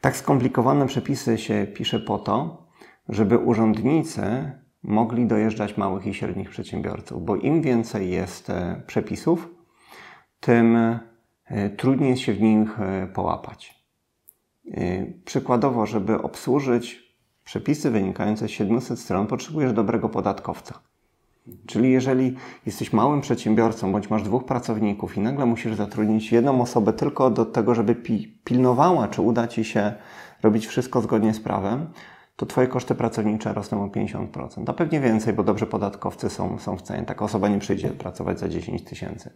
[0.01, 2.67] Tak skomplikowane przepisy się pisze po to,
[3.09, 4.51] żeby urzędnicy
[4.83, 9.49] mogli dojeżdżać małych i średnich przedsiębiorców, bo im więcej jest e, przepisów,
[10.39, 13.81] tym e, trudniej jest się w nich e, połapać.
[15.25, 17.13] Przykładowo, żeby obsłużyć
[17.43, 20.79] przepisy wynikające z 700 stron potrzebujesz dobrego podatkowca.
[21.65, 26.93] Czyli jeżeli jesteś małym przedsiębiorcą, bądź masz dwóch pracowników i nagle musisz zatrudnić jedną osobę
[26.93, 29.93] tylko do tego, żeby pi pilnowała, czy uda ci się
[30.43, 31.87] robić wszystko zgodnie z prawem,
[32.41, 34.63] to Twoje koszty pracownicze rosną o 50%.
[34.67, 37.05] A pewnie więcej, bo dobrze podatkowcy są, są w cenie.
[37.05, 39.33] Taka osoba nie przyjdzie pracować za 10 tysięcy.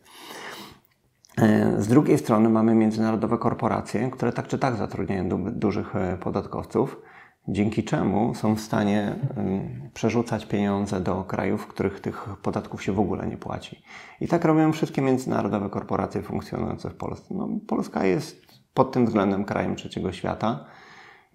[1.37, 6.17] E, z drugiej strony mamy międzynarodowe korporacje, które tak czy tak zatrudniają du dużych e,
[6.17, 7.01] podatkowców
[7.47, 9.15] dzięki czemu są w stanie
[9.93, 13.83] przerzucać pieniądze do krajów, w których tych podatków się w ogóle nie płaci.
[14.21, 17.33] I tak robią wszystkie międzynarodowe korporacje funkcjonujące w Polsce.
[17.37, 20.65] No, Polska jest pod tym względem krajem trzeciego świata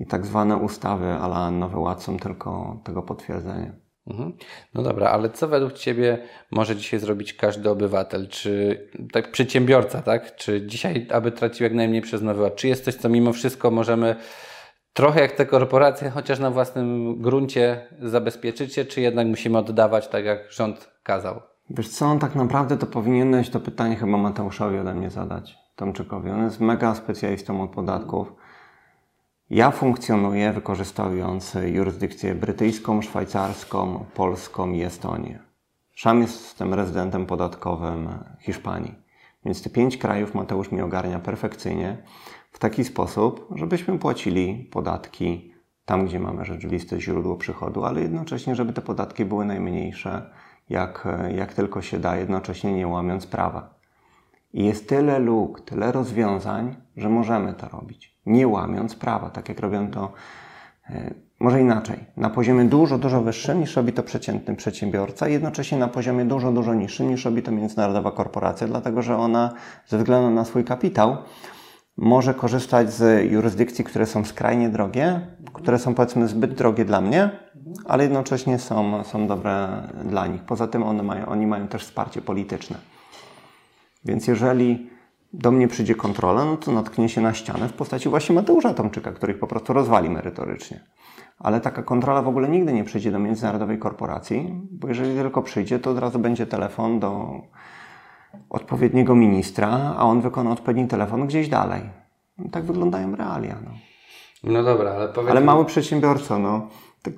[0.01, 3.81] i tak zwane ustawy ala Nowy Ład są tylko tego potwierdzeniem.
[4.07, 4.33] Mhm.
[4.75, 6.19] No dobra, ale co według Ciebie
[6.51, 8.81] może dzisiaj zrobić każdy obywatel, czy
[9.13, 10.37] tak przedsiębiorca, tak?
[10.37, 12.57] Czy dzisiaj, aby tracił jak najmniej przez Nowy Ład?
[12.57, 14.17] Czy jest coś, co mimo wszystko możemy
[14.93, 20.25] trochę jak te korporacje, chociaż na własnym gruncie zabezpieczyć się, czy jednak musimy oddawać tak,
[20.25, 21.41] jak rząd kazał?
[21.71, 26.31] Wiesz co, on tak naprawdę to powinieneś to pytanie chyba Mateuszowi ode mnie zadać, Tomczykowi.
[26.31, 28.33] On jest mega specjalistą od podatków.
[29.51, 35.39] Ja funkcjonuję wykorzystując jurysdykcję brytyjską, szwajcarską, polską i Estonię.
[35.97, 38.09] Sam jestem rezydentem podatkowym
[38.41, 38.95] Hiszpanii.
[39.45, 42.03] Więc te pięć krajów Mateusz mi ogarnia perfekcyjnie
[42.53, 48.73] w taki sposób, żebyśmy płacili podatki tam, gdzie mamy rzeczywiste źródło przychodu, ale jednocześnie, żeby
[48.73, 50.31] te podatki były najmniejsze,
[50.69, 53.80] jak, jak tylko się da, jednocześnie nie łamiąc prawa.
[54.53, 59.61] I jest tyle luk, tyle rozwiązań, że możemy to robić, nie łamiąc prawa, tak jak
[59.61, 60.13] robią to,
[60.91, 65.89] e, może inaczej, na poziomie dużo, dużo wyższym niż robi to przeciętny przedsiębiorca, jednocześnie na
[65.89, 69.53] poziomie dużo, dużo niższym niż robi to międzynarodowa korporacja, dlatego że ona
[69.87, 71.17] ze względu na swój kapitał
[71.97, 75.21] może korzystać z jurysdykcji, które są skrajnie drogie,
[75.53, 77.31] które są powiedzmy zbyt drogie dla mnie,
[77.85, 80.43] ale jednocześnie są, są dobre dla nich.
[80.43, 82.77] Poza tym one mają, oni mają też wsparcie polityczne.
[84.05, 84.91] Więc jeżeli
[85.33, 89.13] do mnie przyjdzie kontrola, no to natknie się na ścianę w postaci właśnie Mateusza Tomczyka,
[89.13, 90.85] który ich po prostu rozwali merytorycznie.
[91.39, 95.79] Ale taka kontrola w ogóle nigdy nie przyjdzie do międzynarodowej korporacji, bo jeżeli tylko przyjdzie,
[95.79, 97.41] to od razu będzie telefon do
[98.51, 101.83] odpowiedniego ministra, a on wykona odpowiedni telefon gdzieś dalej.
[102.39, 103.57] No, tak wyglądają realia.
[103.65, 103.73] No,
[104.53, 105.31] no dobra, ale powiedz...
[105.31, 106.69] Ale mały przedsiębiorca, no.
[107.03, 107.15] Tak...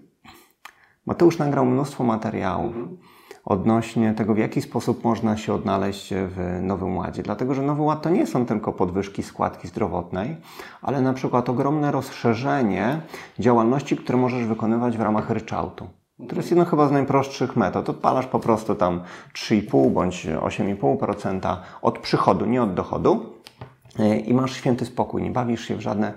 [1.06, 2.76] Mateusz nagrał mnóstwo materiałów.
[2.76, 3.11] Mhm
[3.44, 7.22] odnośnie tego, w jaki sposób można się odnaleźć w Nowym Ładzie.
[7.22, 10.36] Dlatego, że Nowy Ład to nie są tylko podwyżki składki zdrowotnej,
[10.82, 13.00] ale na przykład ogromne rozszerzenie
[13.38, 15.86] działalności, które możesz wykonywać w ramach ryczałtu.
[16.28, 17.88] To jest jedno chyba z najprostszych metod.
[17.88, 19.00] Odpalasz po prostu tam
[19.34, 23.32] 3,5 bądź 8,5% od przychodu, nie od dochodu
[23.98, 26.12] e, i masz święty spokój, nie bawisz się w żadne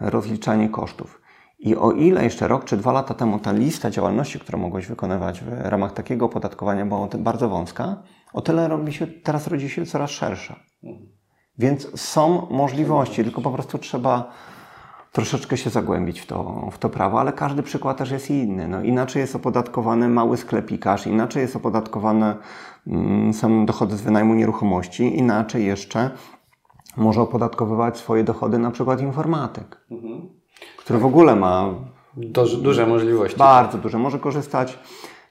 [0.00, 1.25] rozliczanie kosztów.
[1.66, 5.40] I o ile jeszcze rok czy dwa lata temu ta lista działalności, które mogłeś wykonywać
[5.40, 8.02] w ramach takiego opodatkowania była bardzo wąska,
[8.32, 10.56] o tyle robi się, teraz rodzi się coraz szersza.
[11.58, 14.30] Więc są możliwości, tylko po prostu trzeba
[15.12, 18.68] troszeczkę się zagłębić w to, w to prawo, ale każdy przykład też jest inny.
[18.68, 22.36] No, inaczej jest opodatkowany mały sklepikarz, inaczej jest opodatkowane
[22.86, 26.10] mm, sam dochody z wynajmu nieruchomości, inaczej jeszcze
[26.96, 29.80] może opodatkowywać swoje dochody na przykład informatyk.
[29.90, 30.45] Mhm
[30.76, 31.74] który w ogóle ma
[32.62, 33.38] duże możliwości.
[33.38, 33.98] Bardzo duże.
[33.98, 34.78] Może korzystać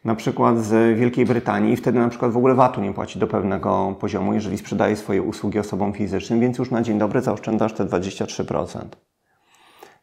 [0.06, 3.28] na przykład z Wielkiej Brytanii i wtedy na przykład w ogóle VAT-u nie płaci do
[3.28, 7.86] pewnego poziomu, jeżeli sprzedaje swoje usługi osobom fizycznym, więc już na dzień dobry zaoszczędzasz te
[7.86, 8.80] 23%.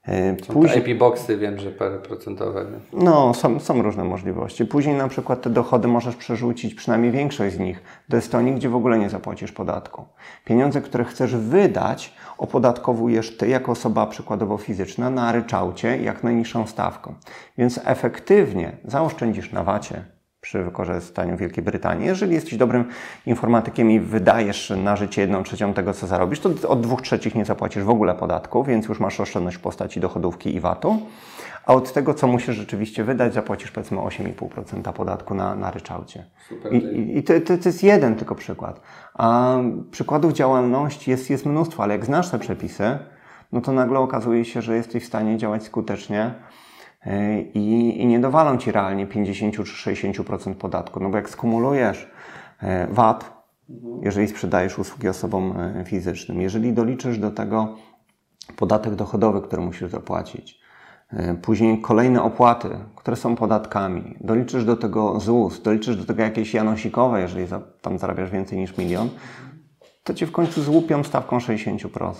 [0.06, 2.64] E, później, IP boxy wiem, że parę procentowe.
[2.64, 3.04] Nie?
[3.04, 4.66] No, są, są różne możliwości.
[4.66, 8.76] Później na przykład te dochody możesz przerzucić, przynajmniej większość z nich, do Estonii, gdzie w
[8.76, 10.04] ogóle nie zapłacisz podatku.
[10.44, 17.14] Pieniądze, które chcesz wydać, opodatkowujesz ty jako osoba przykładowo fizyczna na ryczałcie jak najniższą stawką.
[17.58, 20.04] Więc efektywnie zaoszczędzisz na wacie,
[20.42, 22.06] przy wykorzystaniu Wielkiej Brytanii.
[22.06, 22.84] Jeżeli jesteś dobrym
[23.26, 27.44] informatykiem i wydajesz na życie jedną trzecią tego, co zarobisz, to od dwóch trzecich nie
[27.44, 30.98] zapłacisz w ogóle podatku, więc już masz oszczędność w postaci dochodówki i VAT-u.
[31.66, 36.24] A od tego, co musisz rzeczywiście wydać, zapłacisz powiedzmy 8,5% podatku na, na ryczałcie.
[36.48, 38.80] Super, I, i, to, to, to, jest jeden tylko przykład.
[39.14, 39.56] A
[39.90, 42.98] przykładów działalności jest, jest mnóstwo, ale jak znasz te przepisy,
[43.52, 46.34] no to nagle okazuje się, że jesteś w stanie działać skutecznie
[47.54, 51.00] i, i nie dowalą ci realnie 50 czy 60% podatku.
[51.00, 52.10] No bo jak skumulujesz
[52.62, 53.42] e, VAT,
[54.02, 57.76] jeżeli sprzedajesz usługi osobom e, fizycznym, jeżeli doliczysz do tego
[58.56, 60.62] podatek dochodowy, który musisz zapłacić,
[61.42, 67.20] później kolejne opłaty, które są podatkami, doliczysz do tego ZUS, doliczysz do tego jakieś janosikowe,
[67.20, 67.46] jeżeli
[67.80, 69.08] tam zarabiasz więcej niż milion,
[70.04, 72.12] to ci w końcu złupią stawką 60%.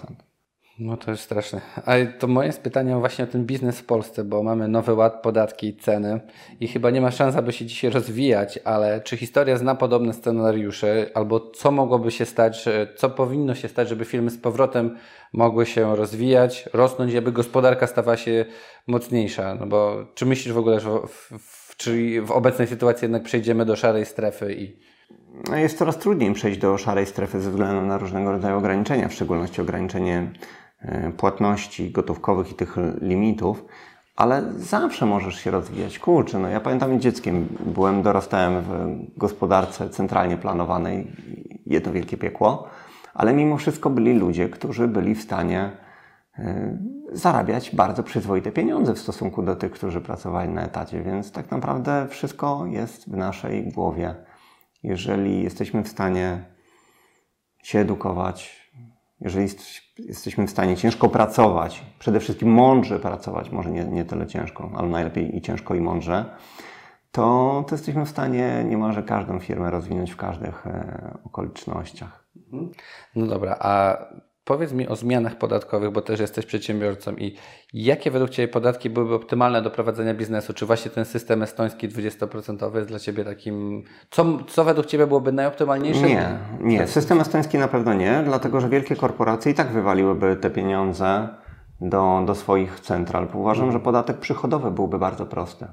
[0.79, 1.61] No to jest straszne.
[1.87, 5.67] A to moje pytanie właśnie o ten biznes w Polsce, bo mamy nowy ład, podatki
[5.67, 6.21] i ceny
[6.61, 11.07] i chyba nie ma szans, aby się dzisiaj rozwijać, ale czy historia zna podobne scenariusze,
[11.15, 12.65] albo co mogłoby się stać,
[12.97, 14.97] co powinno się stać, żeby firmy z powrotem
[15.33, 18.45] mogły się rozwijać, rosnąć, aby gospodarka stawała się
[18.87, 19.55] mocniejsza?
[19.55, 23.65] No bo czy myślisz w ogóle, że w, w, czy w obecnej sytuacji jednak przejdziemy
[23.65, 24.77] do szarej strefy i
[25.51, 29.15] no, jest coraz trudniej przejść do szarej strefy ze względu na różnego rodzaju ograniczenia, w
[29.15, 30.62] szczególności ograniczenie E,
[31.17, 33.65] płatności gotówkowych i tych limitów,
[34.17, 35.99] ale zawsze możesz się rozwijać.
[35.99, 41.13] Kurczę, no ja pamiętam dzieckiem byłem, dorastałem w gospodarce centralnie planowanej,
[41.67, 42.69] jedno wielkie piekło,
[43.15, 45.71] ale mimo wszystko byli ludzie, którzy byli w stanie
[46.39, 46.79] y,
[47.13, 52.07] zarabiać bardzo przyzwoite pieniądze w stosunku do tych, którzy pracowali na etacie, więc tak naprawdę
[52.09, 54.15] wszystko jest w naszej głowie.
[54.83, 56.45] Jeżeli jesteśmy w stanie
[57.63, 58.62] się edukować,
[59.25, 59.49] jeżeli
[59.99, 64.89] jesteśmy w stanie ciężko pracować, przede wszystkim mądrze pracować, może nie, nie tyle ciężko, ale
[64.89, 66.25] najlepiej i ciężko i mądrze,
[67.13, 72.25] to, to jesteśmy w stanie niemalże każdą firmę rozwinąć w każdych e, okolicznościach.
[73.17, 73.99] No dobra, a
[74.45, 77.37] Powiedz mi o zmianach podatkowych, bo też jesteś przedsiębiorcą i
[77.73, 80.53] jakie według Ciebie podatki byłyby optymalne do prowadzenia biznesu?
[80.53, 83.85] Czy właśnie ten system estoński 20% jest dla Ciebie takim...
[84.11, 86.03] Co, co według Ciebie byłoby najoptymalniejsze?
[86.03, 86.87] Nie, nie.
[86.87, 91.29] System estoński na pewno nie, dlatego że wielkie korporacje i tak wywaliłyby te pieniądze
[91.81, 93.29] do, do swoich central.
[93.35, 95.67] Uważam, że podatek przychodowy byłby bardzo prosty.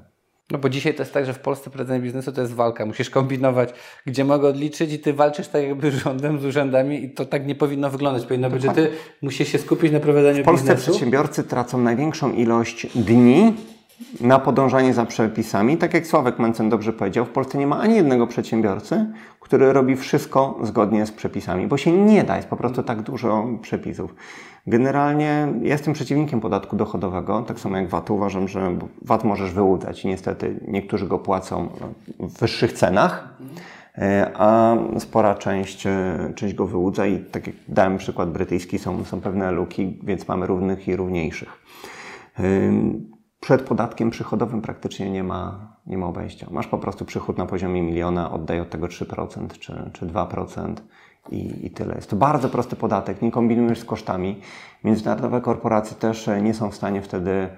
[0.50, 2.86] No bo dzisiaj to jest tak, że w Polsce prowadzenie biznesu to jest walka.
[2.86, 3.70] Musisz kombinować,
[4.06, 7.54] gdzie mogę odliczyć i ty walczysz tak jakby rządem z urzędami i to tak nie
[7.54, 8.26] powinno wyglądać.
[8.26, 8.90] Powinno być, że ty
[9.22, 10.42] musisz się skupić na prowadzeniu biznesu.
[10.42, 10.90] W Polsce biznesu.
[10.90, 13.54] przedsiębiorcy tracą największą ilość dni
[14.20, 15.76] na podążanie za przepisami.
[15.76, 19.06] Tak jak Sławek Mencen dobrze powiedział, w Polsce nie ma ani jednego przedsiębiorcy,
[19.40, 23.48] który robi wszystko zgodnie z przepisami, bo się nie da, jest po prostu tak dużo
[23.62, 24.14] przepisów.
[24.66, 28.10] Generalnie jestem przeciwnikiem podatku dochodowego, tak samo jak VAT.
[28.10, 31.68] Uważam, że VAT możesz wyłudzać i niestety niektórzy go płacą
[32.18, 33.28] w wyższych cenach,
[33.98, 39.04] e, a spora część, e, część go wyłudza i tak jak dałem przykład brytyjski, są,
[39.04, 41.60] są pewne luki, więc mamy równych i równiejszych.
[43.40, 46.46] Przed podatkiem przychodowym praktycznie nie ma, nie ma obejścia.
[46.50, 50.74] Masz po prostu przychód na poziomie miliona, oddaj od tego 3% czy, czy 2%
[51.30, 51.94] i, i tyle.
[51.94, 54.40] Jest to bardzo prosty podatek, nie kombinujesz z kosztami.
[54.84, 57.48] Międzynarodowe korporacje też e, nie są w stanie wtedy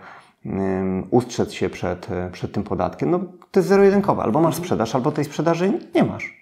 [1.11, 3.11] ustrzec się przed, e, przed tym podatkiem.
[3.11, 3.18] No,
[3.51, 4.23] to jest zero-jedynkowe.
[4.23, 6.37] Albo masz sprzedaż, albo tej sprzedaży nie masz.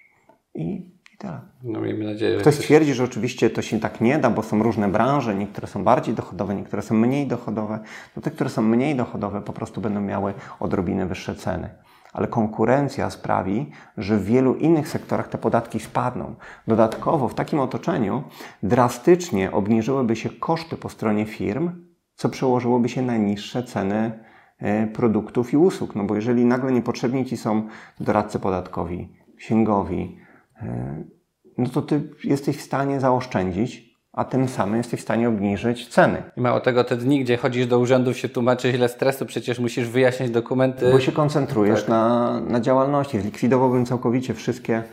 [0.55, 1.39] I tyle.
[1.63, 2.65] No, miejmy nadzieję, Ktoś coś...
[2.65, 6.15] twierdzi, że oczywiście to się tak nie da, bo są różne branże, niektóre są bardziej
[6.15, 7.79] dochodowe, niektóre są mniej dochodowe.
[8.15, 11.69] No te, które są mniej dochodowe, po prostu będą miały odrobinę wyższe ceny
[12.13, 16.35] ale konkurencja sprawi, że w wielu innych sektorach te podatki spadną.
[16.67, 18.23] Dodatkowo w takim otoczeniu
[18.63, 21.71] drastycznie obniżyłyby się koszty po stronie firm,
[22.15, 24.19] co przełożyłoby się na niższe ceny
[24.59, 25.95] e, produktów i usług.
[25.95, 27.67] No bo jeżeli nagle niepotrzebni ci są
[27.99, 30.17] doradcy podatkowi, księgowi,
[31.57, 36.23] no to ty jesteś w stanie zaoszczędzić a tym samym jesteś w stanie obniżyć ceny.
[36.37, 39.87] I mało tego, te dni, gdzie chodzisz do urzędów, się tłumaczysz ile stresu, przecież musisz
[39.87, 40.91] wyjaśnić dokumenty.
[40.91, 41.89] Bo się koncentrujesz tak.
[41.89, 43.19] na, na działalności.
[43.19, 44.83] Zlikwidowałbym całkowicie wszystkie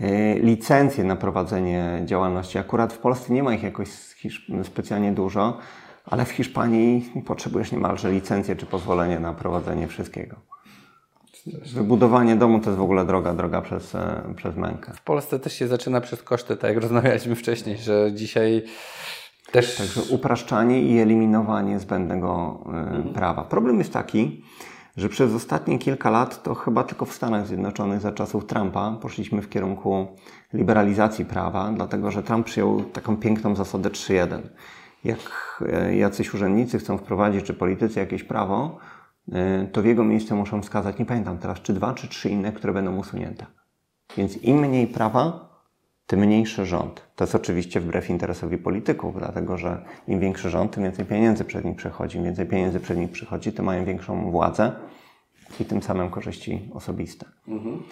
[0.00, 2.58] y, licencje na prowadzenie działalności.
[2.58, 3.88] Akurat w Polsce nie ma ich jakoś
[4.62, 5.58] specjalnie dużo,
[6.04, 10.36] ale w Hiszpanii potrzebujesz niemalże licencję czy pozwolenie na prowadzenie wszystkiego.
[11.46, 14.92] Wybudowanie domu to jest w ogóle droga, droga przez, e, przez mękę.
[14.94, 18.62] W Polsce też się zaczyna przez koszty, tak jak rozmawialiśmy wcześniej, że dzisiaj
[19.52, 19.76] też...
[19.76, 23.14] Także upraszczanie i eliminowanie zbędnego e, mhm.
[23.14, 23.44] prawa.
[23.44, 24.44] Problem jest taki,
[24.96, 29.42] że przez ostatnie kilka lat to chyba tylko w Stanach Zjednoczonych za czasów Trumpa poszliśmy
[29.42, 30.06] w kierunku
[30.52, 34.38] liberalizacji prawa, dlatego że Trump przyjął taką piękną zasadę 3.1.
[35.04, 35.18] Jak
[35.72, 38.78] e, jacyś urzędnicy chcą wprowadzić, czy politycy jakieś prawo,
[39.72, 42.72] to w jego miejsce muszą wskazać, nie pamiętam teraz, czy dwa, czy trzy inne, które
[42.72, 43.46] będą usunięte.
[44.16, 45.54] Więc im mniej prawa,
[46.06, 47.02] tym mniejszy rząd.
[47.16, 51.64] To jest oczywiście wbrew interesowi polityków, dlatego że im większy rząd, tym więcej pieniędzy przed
[51.64, 52.18] nich przychodzi.
[52.18, 54.72] Im więcej pieniędzy przed nich przychodzi, tym mają większą władzę
[55.60, 57.26] i tym samym korzyści osobiste.
[57.48, 57.82] Mhm.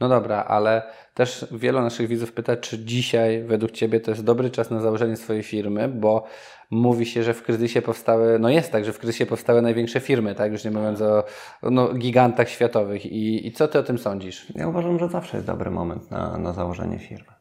[0.00, 0.82] No dobra, ale
[1.14, 5.16] też wielu naszych widzów pyta, czy dzisiaj według Ciebie to jest dobry czas na założenie
[5.16, 6.26] swojej firmy, bo
[6.72, 10.34] mówi się, że w kryzysie powstały, no jest tak, że w kryzysie powstały największe firmy,
[10.34, 10.52] tak?
[10.52, 11.24] Już nie mówiąc o
[11.62, 13.06] no, gigantach światowych.
[13.06, 14.52] I, I co Ty o tym sądzisz?
[14.54, 17.32] Ja uważam, że zawsze jest dobry moment na, na założenie firmy.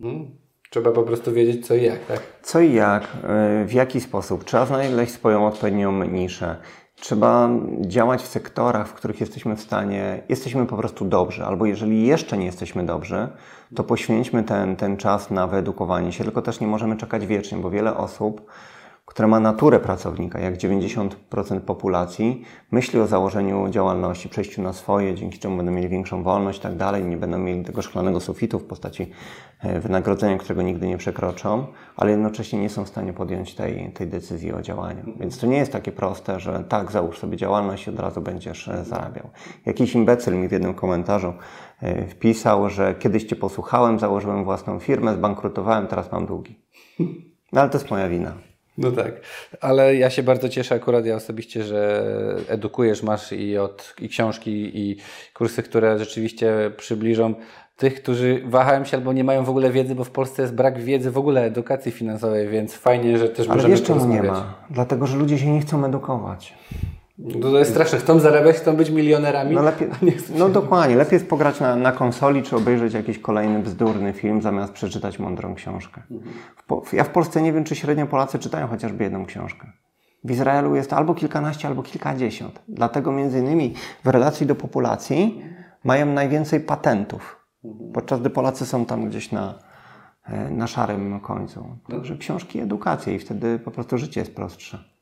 [0.00, 0.30] Hmm.
[0.70, 2.20] Trzeba po prostu wiedzieć co i jak, tak?
[2.42, 4.44] Co i jak, y, w jaki sposób.
[4.44, 6.56] Trzeba znaleźć swoją odpowiednią niszę.
[6.96, 7.50] Trzeba
[7.80, 12.38] działać w sektorach, w których jesteśmy w stanie, jesteśmy po prostu dobrzy, albo jeżeli jeszcze
[12.38, 13.28] nie jesteśmy dobrzy,
[13.74, 17.70] to poświęćmy ten, ten czas na wyedukowanie się, tylko też nie możemy czekać wiecznie, bo
[17.70, 18.40] wiele osób
[19.06, 25.38] które ma naturę pracownika, jak 90% populacji, myśli o założeniu działalności, przejściu na swoje, dzięki
[25.38, 28.64] czemu będą mieli większą wolność i tak dalej, nie będą mieli tego szklanego sufitu w
[28.64, 29.10] postaci
[29.60, 34.06] e, wynagrodzenia, którego nigdy nie przekroczą, ale jednocześnie nie są w stanie podjąć tej, tej
[34.06, 35.02] decyzji o działaniu.
[35.20, 38.68] Więc to nie jest takie proste, że tak, załóż sobie działalność i od razu będziesz
[38.68, 39.30] e, zarabiał.
[39.66, 41.32] Jakiś imbecyl mi w jednym komentarzu
[42.08, 46.58] wpisał, że kiedyś Cię posłuchałem, założyłem własną firmę, zbankrutowałem, teraz mam długi.
[47.52, 48.34] No ale to jest moja wina.
[48.78, 49.12] No tak,
[49.60, 52.04] ale ja się bardzo cieszę akurat ja osobiście, że
[52.48, 54.96] edukujesz, masz i od i książki i
[55.34, 57.34] kursy, które rzeczywiście przybliżą
[57.76, 60.80] tych, którzy wahają się albo nie mają w ogóle wiedzy, bo w Polsce jest brak
[60.82, 64.54] wiedzy w ogóle edukacji finansowej, więc fajnie, że też Ale możemy wiesz czemu nie ma?
[64.70, 66.54] Dlatego, że ludzie się nie chcą edukować.
[67.18, 69.54] No to jest straszne, chcą zarabiać, chcą być milionerami.
[69.54, 69.88] No, lepiej,
[70.38, 74.72] no dokładnie, lepiej jest pograć na, na konsoli, czy obejrzeć jakiś kolejny bzdurny film, zamiast
[74.72, 76.02] przeczytać mądrą książkę.
[76.86, 79.72] W ja w Polsce nie wiem, czy średnio Polacy czytają chociażby jedną książkę.
[80.24, 82.62] W Izraelu jest to albo kilkanaście, albo kilkadziesiąt.
[82.68, 83.74] Dlatego między innymi
[84.04, 85.42] w relacji do populacji
[85.84, 87.46] mają najwięcej patentów,
[87.94, 89.58] podczas gdy Polacy są tam gdzieś na,
[90.24, 91.76] e, na szarym końcu.
[91.88, 94.93] Także książki, edukacja i wtedy po prostu życie jest prostsze.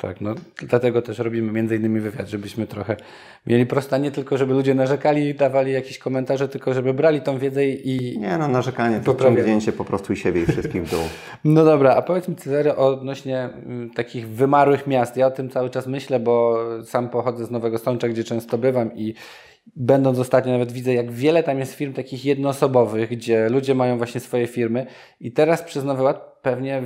[0.00, 2.96] Tak, no dlatego też robimy między innymi wywiad, żebyśmy trochę
[3.46, 7.20] mieli prosto, a nie tylko, żeby ludzie narzekali i dawali jakieś komentarze, tylko żeby brali
[7.20, 8.18] tą wiedzę i...
[8.18, 11.00] Nie no, narzekanie to ciągnięcie po prostu siebie i wszystkich w dół.
[11.44, 15.16] No dobra, a powiedz mi Cezary odnośnie mm, takich wymarłych miast.
[15.16, 18.96] Ja o tym cały czas myślę, bo sam pochodzę z Nowego Sącza, gdzie często bywam
[18.96, 19.14] i
[19.76, 24.20] będąc ostatnio nawet widzę, jak wiele tam jest firm takich jednoosobowych, gdzie ludzie mają właśnie
[24.20, 24.86] swoje firmy
[25.20, 26.82] i teraz przez Nowy Ład pewnie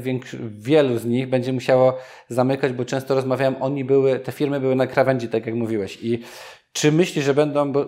[0.48, 4.86] wielu z nich będzie musiało zamykać, bo często rozmawiałem, oni były, te firmy były na
[4.86, 6.20] krawędzi, tak jak mówiłeś i
[6.72, 7.86] czy myślisz, że będą, bo,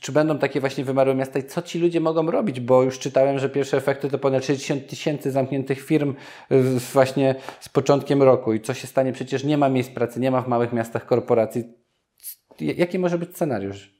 [0.00, 2.60] czy będą takie właśnie wymarłe miasta i co ci ludzie mogą robić?
[2.60, 6.14] Bo już czytałem, że pierwsze efekty to ponad 60 tysięcy zamkniętych firm
[6.52, 8.52] y, właśnie z początkiem roku.
[8.52, 9.12] I co się stanie?
[9.12, 11.64] Przecież nie ma miejsc pracy, nie ma w małych miastach korporacji.
[12.60, 13.95] Jaki może być scenariusz?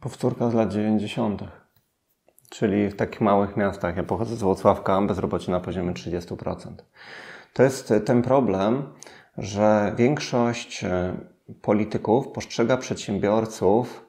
[0.00, 1.44] Powtórka z lat 90.
[2.50, 3.96] Czyli w takich małych miastach.
[3.96, 6.56] Ja pochodzę z Włocławka, bezrobocie na poziomie 30%.
[7.52, 8.92] To jest ten problem,
[9.38, 11.16] że większość e,
[11.62, 14.06] polityków postrzega przedsiębiorców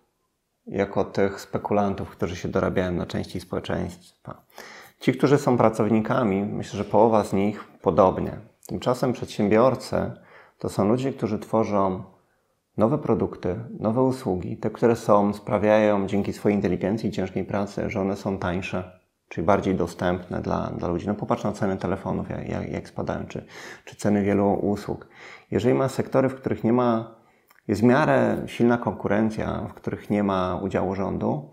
[0.67, 4.45] jako tych spekulantów, którzy się dorabiają na części społeczeństwa.
[4.99, 8.39] Ci, którzy są pracownikami, myślę, że połowa z nich podobnie.
[8.67, 10.11] Tymczasem przedsiębiorcy
[10.59, 12.12] to są ludzie, którzy tworzą
[12.77, 18.01] nowe produkty, nowe usługi, te, które są, sprawiają dzięki swojej inteligencji i ciężkiej pracy, że
[18.01, 21.07] one są tańsze, czyli bardziej dostępne dla, dla ludzi.
[21.07, 23.45] No popatrz na ceny telefonów, jak, jak, jak spadają, czy,
[23.85, 25.07] czy ceny wielu usług.
[25.51, 27.15] Jeżeli ma sektory, w których nie ma,
[27.67, 31.49] jest w miarę silna konkurencja, w których nie ma udziału rządu,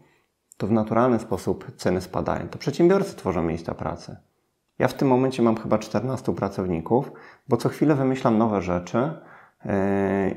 [0.56, 2.48] to w naturalny sposób ceny spadają.
[2.48, 4.16] To przedsiębiorcy tworzą miejsca pracy.
[4.78, 7.12] Ja w tym momencie mam chyba 14 pracowników,
[7.48, 9.10] bo co chwilę wymyślam nowe rzeczy,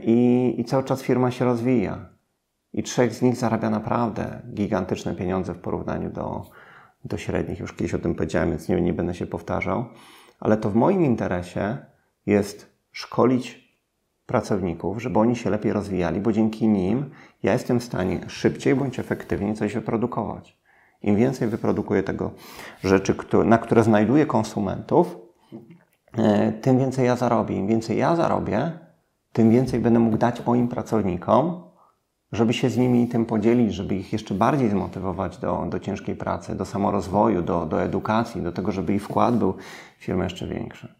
[0.01, 2.09] i, i cały czas firma się rozwija.
[2.73, 6.41] I trzech z nich zarabia naprawdę gigantyczne pieniądze w porównaniu do,
[7.05, 7.59] do średnich.
[7.59, 9.85] Już kiedyś o tym powiedziałem, więc nie, nie będę się powtarzał.
[10.39, 11.77] Ale to w moim interesie
[12.25, 13.63] jest szkolić
[14.25, 17.09] pracowników, żeby oni się lepiej rozwijali, bo dzięki nim
[17.43, 20.57] ja jestem w stanie szybciej bądź efektywniej coś wyprodukować.
[21.01, 22.31] Im więcej wyprodukuję tego
[22.83, 25.17] rzeczy, na które znajduję konsumentów,
[26.61, 27.55] tym więcej ja zarobię.
[27.55, 28.71] Im więcej ja zarobię,
[29.33, 31.63] tym więcej będę mógł dać moim pracownikom,
[32.31, 36.55] żeby się z nimi tym podzielić, żeby ich jeszcze bardziej zmotywować do, do ciężkiej pracy,
[36.55, 39.53] do samorozwoju, do, do edukacji, do tego, żeby ich wkład był
[39.97, 40.95] w firmę jeszcze większy.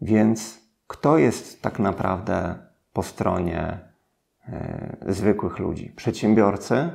[0.00, 2.54] Więc kto jest tak naprawdę
[2.92, 3.78] po stronie
[4.48, 5.92] e, zwykłych ludzi?
[5.96, 6.90] Przedsiębiorcy,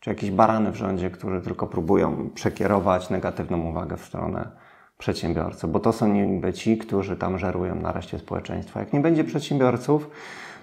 [0.00, 4.50] czy jakieś barany w rządzie, którzy tylko próbują przekierować negatywną uwagę w stronę
[5.00, 8.80] przedsiębiorców, bo to są niby ci, którzy tam żerują na reszcie społeczeństwa.
[8.80, 10.10] Jak nie będzie przedsiębiorców,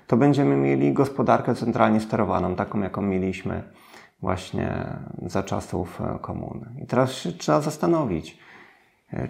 [0.08, 3.64] to będziemy mieli gospodarkę centralnie sterowaną, taką jaką mieliśmy
[4.22, 4.86] właśnie
[5.26, 6.66] za czasów komuny.
[6.82, 8.38] I teraz się trzeba zastanowić,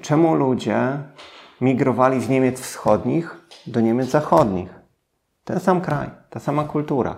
[0.02, 1.00] czemu ludzie
[1.62, 4.70] migrowali z Niemiec wschodnich do Niemiec zachodnich.
[5.44, 7.16] Ten sam kraj, ta sama kultura.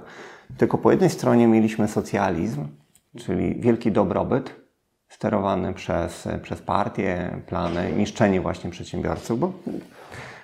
[0.57, 2.67] Tylko po jednej stronie mieliśmy socjalizm,
[3.17, 4.58] czyli wielki dobrobyt,
[5.09, 9.51] sterowany przez, przez partie, plany, niszczenie właśnie przedsiębiorców, bo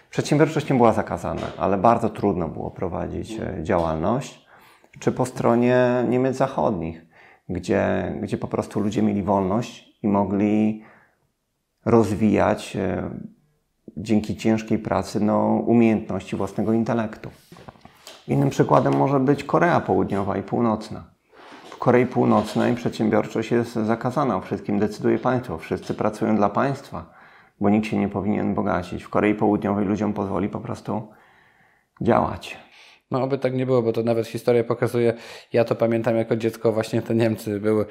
[0.10, 4.46] przedsiębiorczość nie była zakazana, ale bardzo trudno było prowadzić działalność,
[5.00, 7.06] czy po stronie Niemiec zachodnich,
[7.50, 10.84] gdzie, gdzie po prostu ludzie mieli wolność i mogli
[11.86, 12.78] rozwijać
[13.98, 17.30] dzięki ciężkiej pracy no, umiejętności własnego intelektu.
[18.28, 21.15] Innym przykładem może być Korea Południowa i Północna.
[21.86, 25.58] Korei Północnej przedsiębiorczość jest zakazana, o wszystkim decyduje państwo.
[25.58, 27.14] Wszyscy pracują dla państwa,
[27.62, 29.04] bo nikt się nie powinien bogacić.
[29.04, 31.08] W Korei Południowej ludziom pozwoli po prostu
[32.02, 32.58] działać.
[33.12, 35.14] No, oby tak nie było, bo to nawet historia pokazuje.
[35.54, 37.86] Ja to pamiętam jako dziecko, właśnie te Niemcy były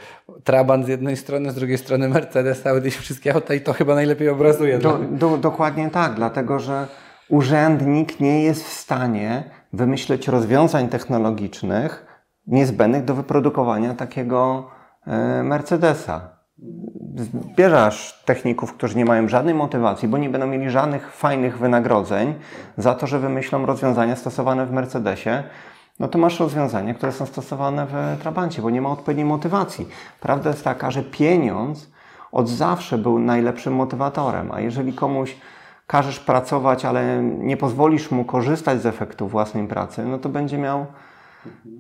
[0.45, 4.29] Trabant z jednej strony, z drugiej strony Mercedes, Audi, wszystkie auta i to chyba najlepiej
[4.29, 4.79] obrazuje.
[4.79, 6.87] Do, do, dokładnie tak, dlatego że
[7.29, 12.14] urzędnik nie jest w stanie wymyśleć rozwiązań technologicznych
[12.47, 14.71] niezbędnych do wyprodukowania takiego
[15.45, 16.21] Mercedesa.
[17.17, 22.35] Zbierasz techników, którzy nie mają żadnej motywacji, bo nie będą mieli żadnych fajnych wynagrodzeń
[22.77, 25.43] za to, że wymyślą rozwiązania stosowane w Mercedesie,
[26.01, 29.89] no to masz rozwiązania, które są stosowane w Trabancie, bo nie ma odpowiedniej motywacji.
[30.21, 31.91] Prawda jest taka, że pieniądz
[32.33, 35.37] od zawsze był najlepszym motywatorem, a jeżeli komuś
[35.87, 40.87] każesz pracować, ale nie pozwolisz mu korzystać z efektu własnej pracy, no to będzie miał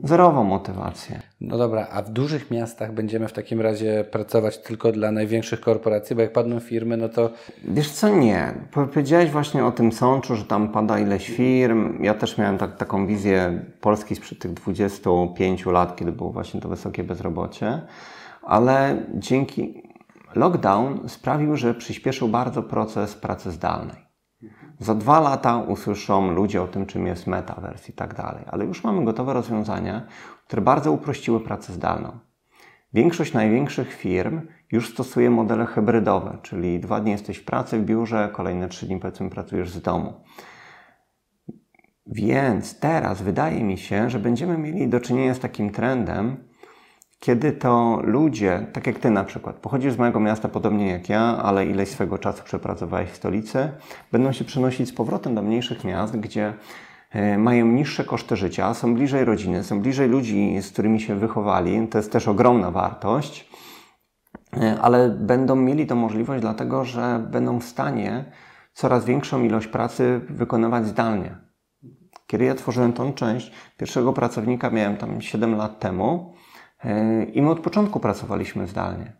[0.04, 1.22] zerową motywację.
[1.40, 6.16] No dobra, a w dużych miastach będziemy w takim razie pracować tylko dla największych korporacji,
[6.16, 7.30] bo jak padną firmy, no to...
[7.64, 8.54] Wiesz co, nie.
[8.72, 12.02] Powiedziałeś właśnie o tym sączu, że tam pada ileś firm.
[12.02, 16.68] Ja też miałem tak, taką wizję Polski sprzed tych 25 lat, kiedy było właśnie to
[16.68, 17.80] wysokie bezrobocie,
[18.42, 19.82] ale dzięki
[20.34, 24.03] lockdown sprawił, że przyspieszył bardzo proces pracy zdalnej.
[24.84, 28.84] Za dwa lata usłyszą ludzie o tym, czym jest metaverse i tak dalej, ale już
[28.84, 30.06] mamy gotowe rozwiązania,
[30.46, 32.18] które bardzo uprościły pracę zdalną.
[32.92, 34.40] Większość największych firm
[34.72, 39.00] już stosuje modele hybrydowe, czyli dwa dni jesteś w pracy w biurze, kolejne trzy dni
[39.00, 40.12] powiedzmy pracujesz z domu.
[42.06, 46.36] Więc teraz wydaje mi się, że będziemy mieli do czynienia z takim trendem,
[47.24, 51.20] kiedy to ludzie, tak jak ty na przykład, pochodzisz z mojego miasta podobnie jak ja,
[51.20, 53.68] ale ileś swego czasu przepracowałeś w stolicy,
[54.12, 56.54] będą się przenosić z powrotem do mniejszych miast, gdzie
[57.10, 61.88] e, mają niższe koszty życia, są bliżej rodziny, są bliżej ludzi, z którymi się wychowali.
[61.88, 63.50] To jest też ogromna wartość,
[64.56, 68.24] e, ale będą mieli to możliwość, dlatego że będą w stanie
[68.72, 71.36] coraz większą ilość pracy wykonywać zdalnie.
[72.26, 76.34] Kiedy ja tworzyłem tą część, pierwszego pracownika miałem tam 7 lat temu
[77.32, 79.12] i my od początku pracowaliśmy zdalnie.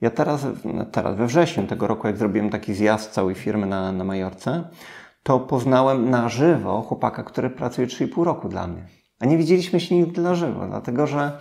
[0.00, 0.46] Ja teraz,
[0.92, 4.64] teraz we wrześniu tego roku, jak zrobiłem taki zjazd całej firmy na, na Majorce,
[5.22, 8.86] to poznałem na żywo chłopaka, który pracuje 3,5 roku dla mnie.
[9.20, 11.38] A nie widzieliśmy się nigdy na żywo, dlatego że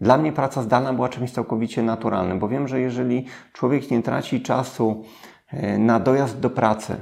[0.00, 4.40] dla mnie praca zdalna była czymś całkowicie naturalnym, bo wiem, że jeżeli człowiek nie traci
[4.40, 5.04] czasu
[5.48, 6.96] e, na dojazd do pracy,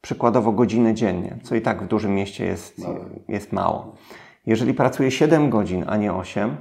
[0.00, 2.76] przykładowo godziny dziennie, co i tak w dużym mieście jest,
[3.28, 3.96] jest mało.
[4.46, 6.56] Jeżeli pracuje 7 godzin, a nie 8,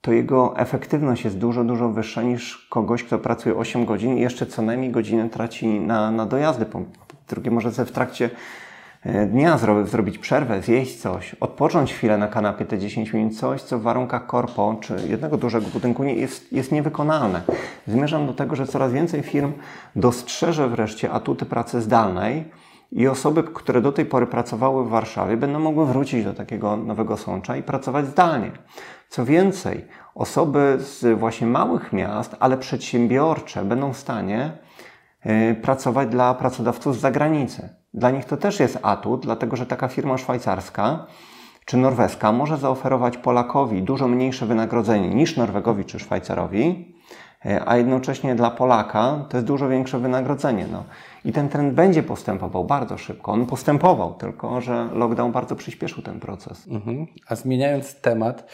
[0.00, 4.46] to jego efektywność jest dużo, dużo wyższa niż kogoś, kto pracuje 8 godzin i jeszcze
[4.46, 6.66] co najmniej godzinę traci na, na dojazdy.
[6.66, 6.82] Po
[7.28, 8.30] drugie, może sobie w trakcie
[9.02, 13.78] e, dnia zrobić przerwę, zjeść coś, odpocząć chwilę na kanapie te 10 minut, coś, co
[13.78, 17.42] w warunkach korpo czy jednego dużego budynku nie, jest, jest niewykonalne.
[17.86, 19.52] Zmierzam do tego, że coraz więcej firm
[19.96, 22.44] dostrzeże wreszcie atuty pracy zdalnej
[22.92, 27.16] i osoby, które do tej pory pracowały w Warszawie, będą mogły wrócić do takiego nowego
[27.16, 28.50] sącza i pracować zdalnie.
[29.10, 29.84] Co więcej,
[30.14, 34.50] osoby z właśnie małych miast, ale przedsiębiorcze, będą w stanie
[35.22, 37.68] e, pracować dla pracodawców z zagranicy.
[37.94, 41.06] Dla nich to też jest atut, dlatego że taka firma szwajcarska
[41.64, 46.94] czy norweska może zaoferować Polakowi dużo mniejsze wynagrodzenie niż Norwegowi czy Szwajcarowi,
[47.46, 50.66] e, a jednocześnie dla Polaka to jest dużo większe wynagrodzenie.
[50.72, 50.84] No.
[51.24, 53.32] I ten trend będzie postępował bardzo szybko.
[53.32, 56.68] On postępował, tylko że lockdown bardzo przyspieszył ten proces.
[56.68, 57.06] Mhm.
[57.28, 58.50] A zmieniając temat,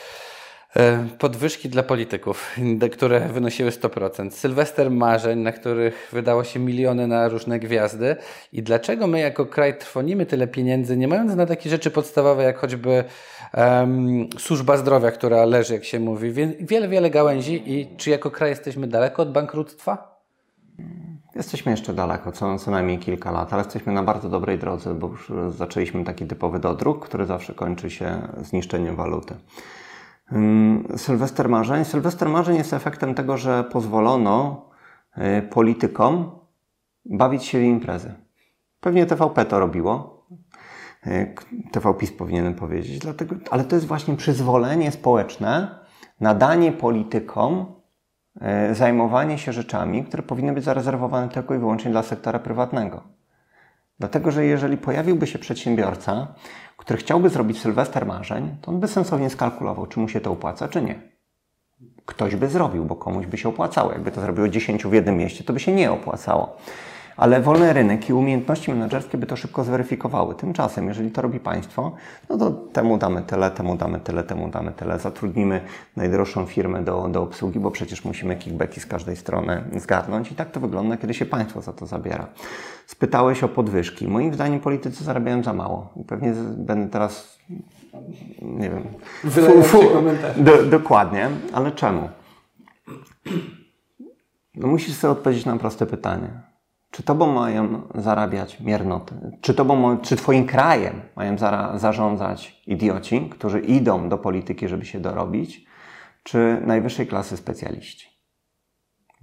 [1.19, 2.57] podwyżki dla polityków,
[2.97, 4.31] które wynosiły 100%.
[4.31, 8.17] Sylwester marzeń, na których wydało się miliony na różne gwiazdy.
[8.53, 12.59] I dlaczego my jako kraj trwonimy tyle pieniędzy, nie mając na takie rzeczy podstawowe, jak
[12.59, 13.05] choćby
[13.55, 17.63] um, służba zdrowia, która leży, jak się mówi, wiele, wiele gałęzi.
[17.67, 20.17] I czy jako kraj jesteśmy daleko od bankructwa?
[21.35, 25.07] Jesteśmy jeszcze daleko, co, co najmniej kilka lat, ale jesteśmy na bardzo dobrej drodze, bo
[25.07, 29.35] już zaczęliśmy taki typowy dodruk, który zawsze kończy się zniszczeniem waluty.
[30.97, 31.85] Sylwester Marzeń.
[31.85, 34.67] Sylwester Marzeń jest efektem tego, że pozwolono
[35.19, 36.31] y, politykom
[37.05, 38.15] bawić się w imprezy.
[38.81, 40.27] Pewnie TVP to robiło.
[41.07, 41.35] Y,
[41.73, 45.79] TV PiS powinienem powiedzieć, dlatego, ale to jest właśnie przyzwolenie społeczne
[46.21, 47.67] na danie politykom
[48.71, 53.03] y, zajmowanie się rzeczami, które powinny być zarezerwowane tylko i wyłącznie dla sektora prywatnego.
[53.99, 56.35] Dlatego, że jeżeli pojawiłby się przedsiębiorca,
[56.77, 60.69] który chciałby zrobić Sylwester marzeń, to on by sensownie skalkulował, czy mu się to opłaca,
[60.69, 61.01] czy nie.
[62.07, 63.93] Ktoś by zrobił, bo komuś by się opłacało.
[63.93, 66.57] Jakby to zrobiło 10 w jednym mieście, to by się nie opłacało
[67.17, 70.35] ale wolny rynek i umiejętności menedżerskie by to szybko zweryfikowały.
[70.35, 71.93] Tymczasem, jeżeli to robi państwo,
[72.29, 74.99] no to temu damy tyle, temu damy tyle, temu damy tyle.
[74.99, 75.61] Zatrudnimy
[75.97, 80.51] najdroższą firmę do, do obsługi, bo przecież musimy kickbacki z każdej strony zgarnąć i tak
[80.51, 82.27] to wygląda, kiedy się państwo za to zabiera.
[82.87, 84.09] Spytałeś o podwyżki.
[84.09, 85.93] Moim zdaniem politycy zarabiają za mało.
[85.97, 87.39] I pewnie będę teraz,
[88.43, 88.83] nie wiem,
[89.31, 89.79] fu, fu,
[90.37, 92.09] do, dokładnie, ale czemu?
[94.55, 96.46] No musisz sobie odpowiedzieć na proste pytanie.
[96.97, 99.15] Czy tobą mają zarabiać miernoty?
[99.41, 105.01] Czy, tobą, czy twoim krajem mają za, zarządzać idioci, którzy idą do polityki, żeby się
[105.01, 105.67] dorobić?
[106.23, 108.09] Czy najwyższej klasy specjaliści?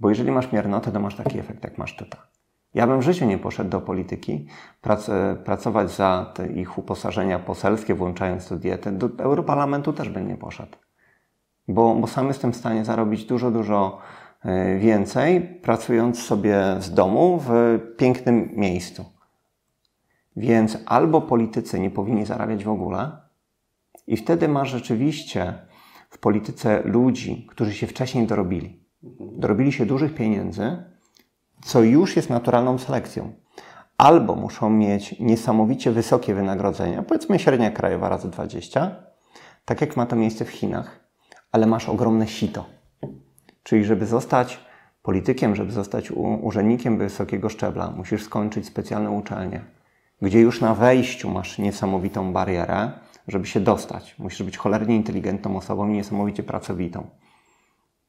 [0.00, 2.18] Bo jeżeli masz miernotę, to masz taki efekt, jak masz tyta.
[2.74, 4.46] Ja bym w życiu nie poszedł do polityki,
[4.80, 5.10] prac,
[5.44, 8.92] pracować za ich uposażenia poselskie, włączając to dietę.
[8.92, 10.76] Do Europarlamentu też bym nie poszedł.
[11.68, 14.23] Bo, bo sam jestem w stanie zarobić dużo, dużo e,
[14.78, 19.04] więcej, pracując sobie z domu w pięknym miejscu.
[20.36, 23.24] Więc albo politycy nie powinni zarabiać w ogóle,
[24.06, 25.54] i wtedy masz rzeczywiście
[26.10, 28.84] w polityce ludzi, którzy się wcześniej dorobili.
[29.20, 30.84] Dorobili się dużych pieniędzy,
[31.64, 33.32] co już jest naturalną selekcją.
[33.98, 38.96] Albo muszą mieć niesamowicie wysokie wynagrodzenia, powiedzmy średnia krajowa razy 20,
[39.64, 41.00] tak jak ma to miejsce w Chinach,
[41.52, 42.64] ale masz ogromne sito.
[43.64, 44.60] Czyli, żeby zostać
[45.02, 46.10] politykiem, żeby zostać
[46.42, 49.64] urzędnikiem wysokiego szczebla, musisz skończyć specjalne uczelnie,
[50.22, 52.92] gdzie już na wejściu masz niesamowitą barierę,
[53.28, 54.18] żeby się dostać.
[54.18, 57.06] Musisz być cholernie inteligentną osobą i niesamowicie pracowitą.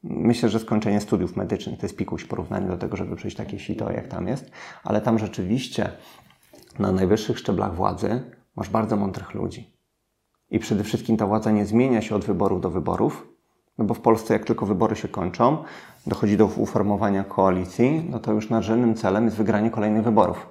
[0.02, 3.58] Myślę, że skończenie studiów medycznych to jest pikuś w porównaniu do tego, żeby przejść takie
[3.58, 4.50] sito, jak tam jest,
[4.84, 5.90] ale tam rzeczywiście
[6.78, 9.76] na najwyższych szczeblach władzy masz bardzo mądrych ludzi.
[10.50, 13.35] I przede wszystkim ta władza nie zmienia się od wyborów do wyborów,
[13.78, 15.64] no bo w Polsce jak tylko wybory się kończą,
[16.06, 20.46] dochodzi do uformowania koalicji, no to już nadrzędnym celem jest wygranie kolejnych wyborów.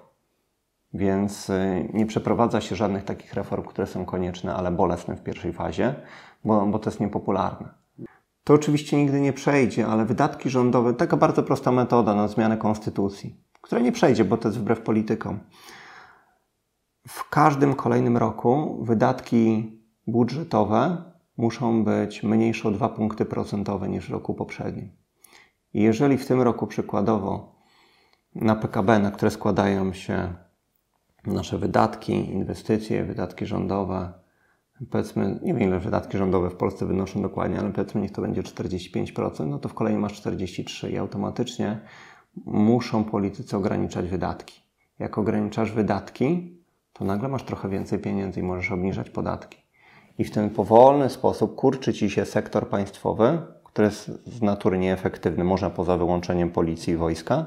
[0.93, 5.53] Więc y, nie przeprowadza się żadnych takich reform, które są konieczne, ale bolesne w pierwszej
[5.53, 5.95] fazie,
[6.45, 7.69] bo, bo to jest niepopularne.
[8.43, 13.35] To oczywiście nigdy nie przejdzie, ale wydatki rządowe, taka bardzo prosta metoda na zmianę konstytucji,
[13.61, 15.39] która nie przejdzie, bo to jest wbrew politykom.
[17.07, 19.71] W każdym kolejnym roku wydatki
[20.07, 21.03] budżetowe
[21.37, 24.91] muszą być mniejsze o 2 punkty procentowe niż w roku poprzednim.
[25.73, 27.55] I jeżeli w tym roku przykładowo
[28.35, 30.33] na PKB, na które składają się
[31.25, 34.13] nasze wydatki, inwestycje, wydatki rządowe,
[34.89, 38.41] powiedzmy, nie wiem ile wydatki rządowe w Polsce wynoszą dokładnie, ale powiedzmy niech to będzie
[38.41, 41.79] 45%, no to w kolejnym masz 43% i automatycznie
[42.45, 44.61] muszą politycy ograniczać wydatki.
[44.99, 46.57] Jak ograniczasz wydatki,
[46.93, 49.64] to nagle masz trochę więcej pieniędzy i możesz obniżać podatki.
[50.17, 55.43] I w ten powolny sposób kurczy ci się sektor państwowy, który jest z natury nieefektywny,
[55.43, 57.45] można poza wyłączeniem policji i wojska,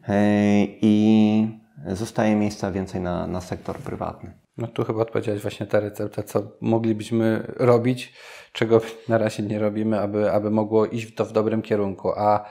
[0.00, 0.66] mhm.
[0.80, 4.32] i zostaje miejsca więcej na, na sektor prywatny.
[4.56, 8.12] No tu chyba odpowiedziałeś właśnie ta recepta, co moglibyśmy robić,
[8.52, 12.12] czego na razie nie robimy, aby, aby mogło iść to w dobrym kierunku.
[12.16, 12.44] A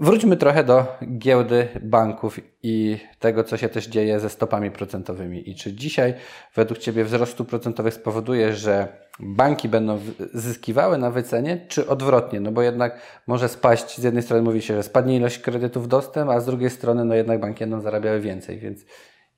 [0.00, 0.86] wróćmy trochę do
[1.18, 5.50] giełdy banków i tego, co się też dzieje ze stopami procentowymi.
[5.50, 6.14] I czy dzisiaj
[6.54, 8.88] według Ciebie wzrost stóp procentowych spowoduje, że
[9.20, 9.98] banki będą
[10.34, 12.40] zyskiwały na wycenie, czy odwrotnie?
[12.40, 16.30] No bo jednak może spaść, z jednej strony mówi się, że spadnie ilość kredytów dostęp,
[16.30, 18.80] a z drugiej strony no jednak banki będą zarabiały więcej, więc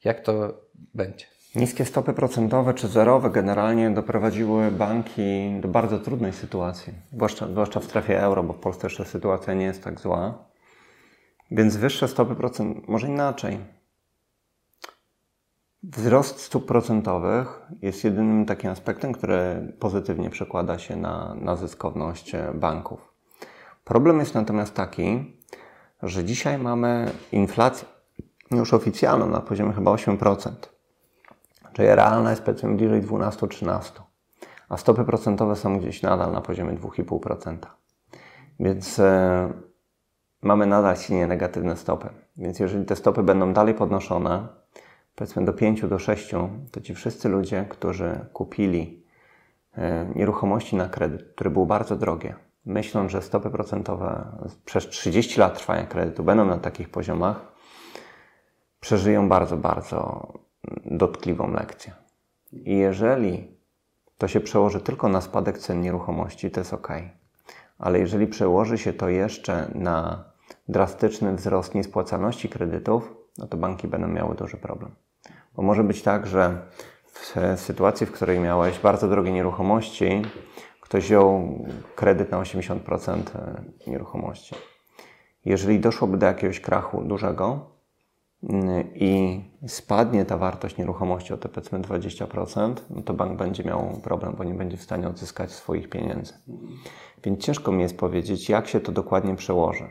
[0.05, 0.61] jak to
[0.95, 1.32] będzie?
[1.57, 7.85] Niskie stopy procentowe czy zerowe generalnie doprowadziły banki do bardzo trudnej sytuacji, zwłaszcza, zwłaszcza w
[7.85, 10.35] strefie euro, bo w Polsce jeszcze sytuacja nie jest tak zła.
[11.51, 13.59] Więc wyższe stopy procentowe, może inaczej.
[15.83, 23.13] Wzrost stóp procentowych jest jedynym takim aspektem, który pozytywnie przekłada się na, na zyskowność banków.
[23.85, 25.37] Problem jest natomiast taki,
[26.03, 27.89] że dzisiaj mamy inflację
[28.51, 30.72] już oficjalną na poziomie chyba 8%
[31.73, 34.03] czyli realna jest powiedzmy bliżej 12-13,
[34.69, 37.57] a stopy procentowe są gdzieś nadal na poziomie 2,5%.
[38.61, 39.53] Więc e,
[40.43, 42.09] mamy nadal silnie negatywne stopy.
[42.37, 44.49] Więc jeżeli te stopy będą dalej podnoszone,
[45.15, 46.31] powiedzmy do 5 do 6,
[46.73, 49.07] to ci wszyscy ludzie, którzy kupili
[49.77, 54.25] e, nieruchomości na kredyt, które były bardzo drogie, myślą, że stopy procentowe
[54.65, 57.53] przez 30 lat trwania kredytu będą na takich poziomach,
[58.81, 60.27] przeżyją bardzo, bardzo
[60.85, 61.93] dotkliwą lekcję.
[62.53, 63.57] I jeżeli
[64.19, 66.89] to się przełoży tylko na spadek cen nieruchomości, to jest ok.
[67.79, 70.25] Ale jeżeli przełoży się to jeszcze na
[70.69, 74.91] drastyczny wzrost niespłacalności kredytów, no to banki będą miały duży problem.
[75.57, 76.63] Bo może być tak, że
[77.05, 80.23] w sytuacji, w której miałeś bardzo drogie nieruchomości,
[80.81, 81.59] ktoś wziął
[81.97, 83.23] kredyt na 80%
[83.87, 84.55] nieruchomości.
[85.45, 87.72] Jeżeli doszłoby do jakiegoś krachu dużego,
[88.95, 94.35] i spadnie ta wartość nieruchomości o te powiedzmy 20%, no to bank będzie miał problem,
[94.39, 96.35] bo nie będzie w stanie odzyskać swoich pieniędzy.
[97.25, 99.85] Więc ciężko mi jest powiedzieć, jak się to dokładnie przełoży.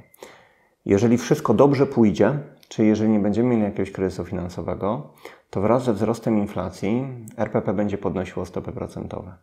[0.86, 5.14] Jeżeli wszystko dobrze pójdzie, czyli jeżeli nie będziemy mieli jakiegoś kryzysu finansowego,
[5.50, 9.38] to wraz ze wzrostem inflacji RPP będzie podnosiło stopy procentowe.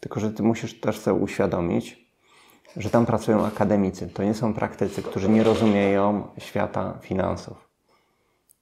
[0.00, 2.10] Tylko, że ty musisz też sobie uświadomić,
[2.76, 4.08] że tam pracują akademicy.
[4.08, 7.69] To nie są praktycy, którzy nie rozumieją świata finansów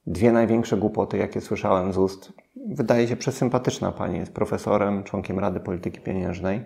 [0.07, 2.33] dwie największe głupoty, jakie słyszałem z ust.
[2.67, 6.65] Wydaje się przesympatyczna pani, jest profesorem, członkiem Rady Polityki Pieniężnej.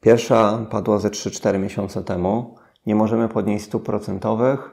[0.00, 2.56] Pierwsza padła ze 3-4 miesiące temu.
[2.86, 4.70] nie możemy podnieść stóp procentowych,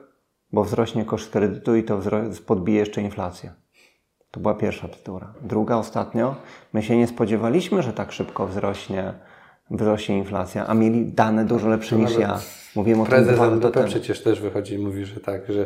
[0.52, 2.00] bo wzrośnie koszt kredytu i to
[2.46, 3.54] podbije jeszcze inflację.
[4.32, 5.34] To była pierwsza bzdura.
[5.42, 6.36] Druga, ostatnio,
[6.74, 9.14] my się nie spodziewaliśmy, że tak szybko wzrośnie,
[9.72, 12.40] wzrośnie inflacja, a mieli dane dużo lepsze niż ja.
[12.76, 13.40] Mówiłem o Prezes
[13.74, 15.66] tym przecież też wychodzi i mówi, że tak, że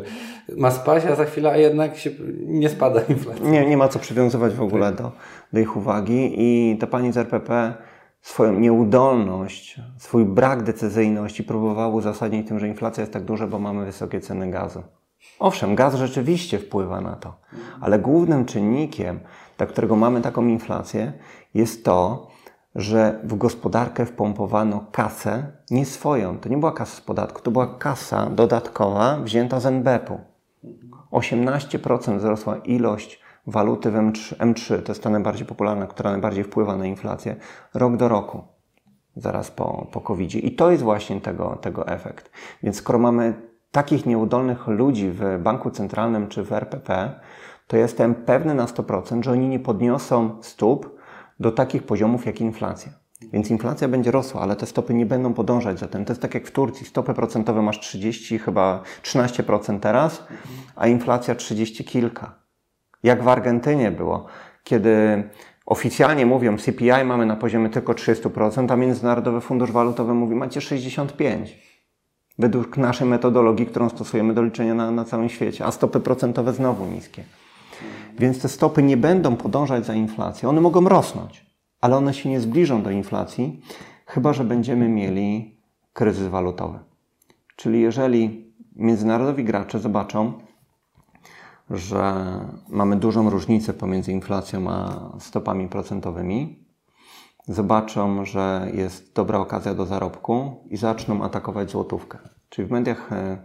[0.56, 2.10] ma spaść, a za chwilę a jednak się
[2.46, 3.50] nie spada inflacja.
[3.50, 5.12] Nie, nie ma co przywiązywać w ogóle do,
[5.52, 7.74] do ich uwagi i ta pani z RPP
[8.22, 13.84] swoją nieudolność, swój brak decyzyjności próbował uzasadnić tym, że inflacja jest tak duża, bo mamy
[13.84, 14.82] wysokie ceny gazu.
[15.38, 17.36] Owszem, gaz rzeczywiście wpływa na to,
[17.80, 19.20] ale głównym czynnikiem,
[19.56, 21.12] dla którego mamy taką inflację,
[21.54, 22.29] jest to,
[22.74, 26.38] że w gospodarkę wpompowano kasę nie swoją.
[26.38, 30.20] To nie była kasa z podatku, to była kasa dodatkowa wzięta z NBP-u.
[31.12, 36.76] 18% wzrosła ilość waluty w M3, M3, to jest ta najbardziej popularna, która najbardziej wpływa
[36.76, 37.36] na inflację,
[37.74, 38.42] rok do roku,
[39.16, 40.44] zaraz po, po covid -zie.
[40.44, 42.30] I to jest właśnie tego, tego efekt.
[42.62, 43.34] Więc skoro mamy
[43.72, 47.20] takich nieudolnych ludzi w banku centralnym czy w RPP,
[47.66, 50.99] to jestem pewny na 100%, że oni nie podniosą stóp
[51.40, 52.92] do takich poziomów jak inflacja.
[53.32, 56.04] Więc inflacja będzie rosła, ale te stopy nie będą podążać za tym.
[56.04, 56.86] To jest tak jak w Turcji.
[56.86, 60.24] Stopy procentowe masz 30, chyba 13% teraz,
[60.76, 62.34] a inflacja 30 kilka.
[63.02, 64.26] Jak w Argentynie było,
[64.64, 65.24] kiedy
[65.66, 71.46] oficjalnie mówią CPI mamy na poziomie tylko 300%, a Międzynarodowy Fundusz Walutowy mówi macie 65%
[72.38, 76.86] według naszej metodologii, którą stosujemy do liczenia na, na całym świecie, a stopy procentowe znowu
[76.86, 77.24] niskie.
[78.18, 81.46] Więc te stopy nie będą podążać za inflacją, one mogą rosnąć,
[81.80, 83.60] ale one się nie zbliżą do inflacji,
[84.06, 85.58] chyba że będziemy mieli
[85.92, 86.78] kryzys walutowy.
[87.56, 90.32] Czyli jeżeli międzynarodowi gracze zobaczą,
[91.70, 92.14] że
[92.68, 96.64] mamy dużą różnicę pomiędzy inflacją a stopami procentowymi,
[97.48, 102.18] zobaczą, że jest dobra okazja do zarobku i zaczną atakować złotówkę.
[102.48, 103.38] Czyli w mediach e,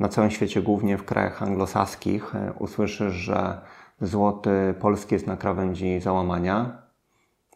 [0.00, 3.60] na całym świecie, głównie w krajach anglosaskich, e, usłyszysz, że
[4.00, 6.82] złoty polski jest na krawędzi załamania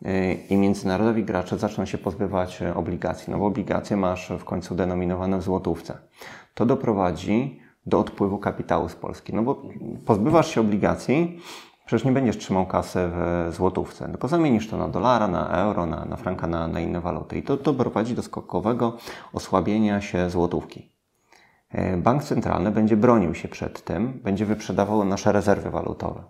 [0.05, 5.39] e, i międzynarodowi gracze zaczną się pozbywać obligacji, no bo obligacje masz w końcu denominowane
[5.39, 5.99] w złotówce.
[6.55, 9.63] To doprowadzi do odpływu kapitału z Polski, no bo
[10.07, 11.41] pozbywasz się obligacji,
[11.87, 16.05] Przecież nie będziesz trzymał kasy w złotówce, tylko zamienisz to na dolara, na euro, na,
[16.05, 17.39] na franka, na, na inne waluty.
[17.39, 18.97] I to, to prowadzi do skokowego
[19.33, 20.92] osłabienia się złotówki.
[21.73, 26.25] E, bank centralny będzie bronił się przed tym, będzie wyprzedawał nasze rezerwy walutowe.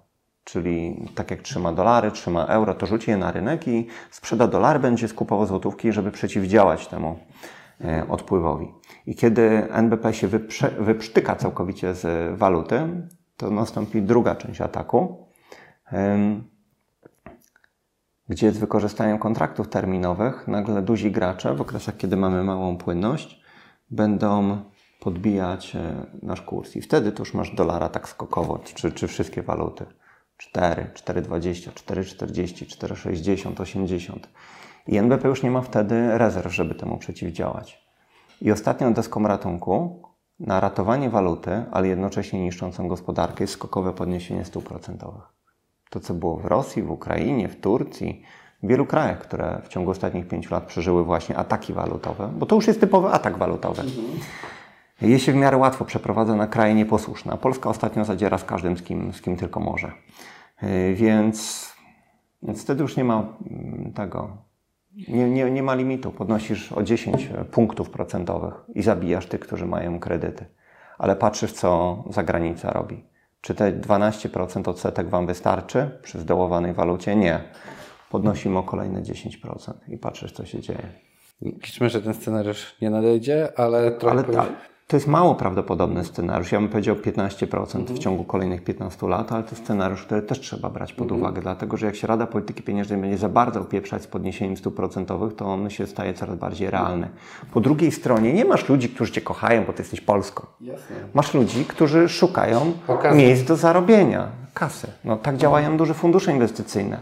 [0.45, 4.79] Czyli tak jak trzyma dolary, trzyma euro, to rzuci je na rynek i sprzeda dolary,
[4.79, 7.19] będzie skupował złotówki, żeby przeciwdziałać temu
[7.81, 8.69] e, odpływowi.
[9.07, 12.81] I kiedy NBP się wyprze, wyprztyka całkowicie z waluty,
[13.37, 15.27] to nastąpi druga część ataku,
[18.29, 23.43] gdzie z wykorzystaniem kontraktów terminowych nagle duzi gracze w okresach, kiedy mamy małą płynność,
[23.91, 24.59] będą
[25.03, 26.77] podbijać e, nasz kurs.
[26.77, 29.87] I wtedy to już masz dolara tak skokowo, czy, czy wszystkie waluty.
[30.37, 34.29] 4, 4,20, 4,40, 4,60, 80.
[34.87, 37.83] I NBP już nie ma wtedy rezerw, żeby temu przeciwdziałać.
[38.41, 40.03] I ostatnią deską ratunku
[40.41, 45.23] na ratowanie waluty, ale jednocześnie niszczącą gospodarkę jest skokowe podniesienie stóp procentowych.
[45.91, 48.23] To, co było w Rosji, w Ukrainie, w Turcji,
[48.63, 52.55] w wielu krajach, które w ciągu ostatnich pięciu lat przeżyły właśnie ataki walutowe, bo to
[52.55, 53.83] już jest typowy atak walutowy.
[53.83, 54.07] Mhm.
[55.01, 57.39] Je się w miarę łatwo przeprowadza na kraje nieposłuszne.
[57.39, 59.93] Polska ostatnio zadziera z każdym, z kim, z kim tylko może.
[60.63, 61.69] Yy, więc,
[62.43, 64.37] więc wtedy już nie ma mm, tego,
[65.09, 66.11] nie, nie, nie ma limitu.
[66.11, 70.47] Podnosisz o 10 punktów procentowych i zabijasz tych, którzy mają kredyty.
[70.99, 73.05] Ale patrzysz, co zagranica robi.
[73.41, 77.17] Czy te 12% odsetek Wam wystarczy przy zdołowanej walucie?
[77.17, 77.41] Nie.
[78.11, 80.89] Podnosimy o kolejne 10% i patrzysz, co się dzieje.
[81.43, 84.19] Liczmy, że ten scenariusz nie nadejdzie, ale trochę.
[84.19, 86.53] Ale, ale to jest mało prawdopodobny scenariusz.
[86.53, 87.87] Ja bym powiedział 15% mhm.
[87.87, 91.21] w ciągu kolejnych 15 lat, ale to scenariusz, który też trzeba brać pod mhm.
[91.21, 94.77] uwagę, dlatego że jak się Rada Polityki Pieniężnej będzie za bardzo upieprzać z podniesieniem stóp
[94.77, 97.09] procentowych, to on się staje coraz bardziej realny.
[97.53, 100.47] Po drugiej stronie nie masz ludzi, którzy cię kochają, bo ty jesteś Polską.
[100.61, 100.97] Jasne.
[101.15, 102.73] Masz ludzi, którzy szukają
[103.15, 104.87] miejsc do zarobienia, kasy.
[105.05, 106.99] No, tak działają duże fundusze inwestycyjne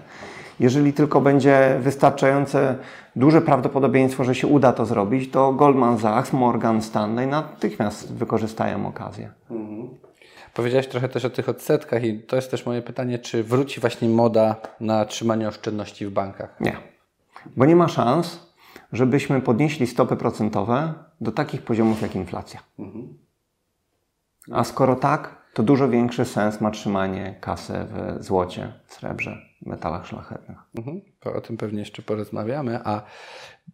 [0.61, 2.77] jeżeli tylko będzie wystarczające
[3.21, 9.33] duże prawdopodobieństwo, że się uda to zrobić, to Goldman Sachs, Morgan Stanley natychmiast wykorzystają okazję.
[9.51, 9.89] Mhm.
[10.55, 14.09] Powiedziałeś trochę też o tych odsetkach i to jest też moje pytanie, czy wróci właśnie
[14.09, 16.61] moda na trzymanie oszczędności w bankach?
[16.61, 16.77] Nie,
[17.57, 18.55] bo nie ma szans,
[18.93, 22.61] żebyśmy podnieśli stopy procentowe do takich poziomów jak inflacja.
[22.79, 23.19] Mhm.
[24.53, 30.07] A skoro tak, to dużo większy sens ma trzymanie kasy w złocie, w srebrze metalach
[30.07, 30.59] szlachetnych.
[30.79, 31.01] Mhm.
[31.25, 33.03] O tym pewnie jeszcze porozmawiamy, a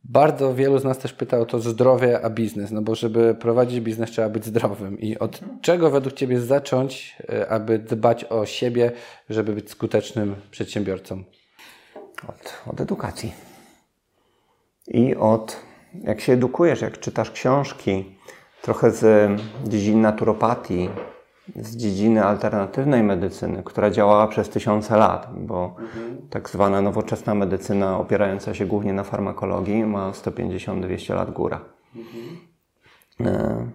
[0.05, 3.81] bardzo wielu z nas też pyta o to zdrowie, a biznes, no bo żeby prowadzić
[3.81, 8.93] biznes trzeba być zdrowym i od czego według Ciebie zacząć, e, aby dbać o siebie,
[9.31, 11.25] żeby być skutecznym przedsiębiorcą?
[12.29, 13.33] Od, od edukacji.
[14.89, 15.57] I od,
[16.03, 18.17] jak się edukujesz, jak czytasz książki,
[18.63, 19.31] trochę z
[19.65, 20.89] dziedziny naturopatii,
[21.57, 26.29] z dziedziny alternatywnej medycyny, która działała przez tysiące lat, bo mhm.
[26.31, 31.61] tak zwana nowoczesna medycyna opierająca się głównie na farmakologii ma 150-200 lat góra.
[31.97, 33.73] Mhm.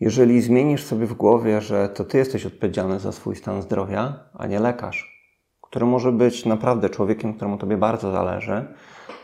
[0.00, 4.46] Jeżeli zmienisz sobie w głowie, że to ty jesteś odpowiedzialny za swój stan zdrowia, a
[4.46, 5.28] nie lekarz,
[5.60, 8.64] który może być naprawdę człowiekiem, któremu tobie bardzo zależy,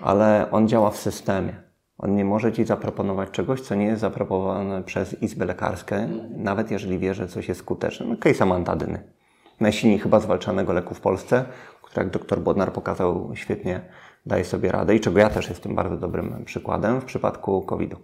[0.01, 1.72] ale on działa w systemie.
[1.99, 5.97] On nie może ci zaproponować czegoś, co nie jest zaproponowane przez izbę lekarską,
[6.36, 8.07] nawet jeżeli wie, że coś jest skuteczne.
[8.07, 9.12] No, case amantadyny.
[9.61, 11.45] Najsilniej chyba zwalczanego leku w Polsce,
[11.82, 13.80] który jak dr Bodnar pokazał świetnie,
[14.26, 17.97] daje sobie radę i czego ja też jestem bardzo dobrym przykładem w przypadku COVID-u.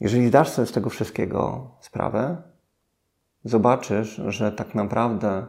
[0.00, 2.42] Jeżeli zdasz sobie z tego wszystkiego sprawę,
[3.44, 5.46] zobaczysz, że tak naprawdę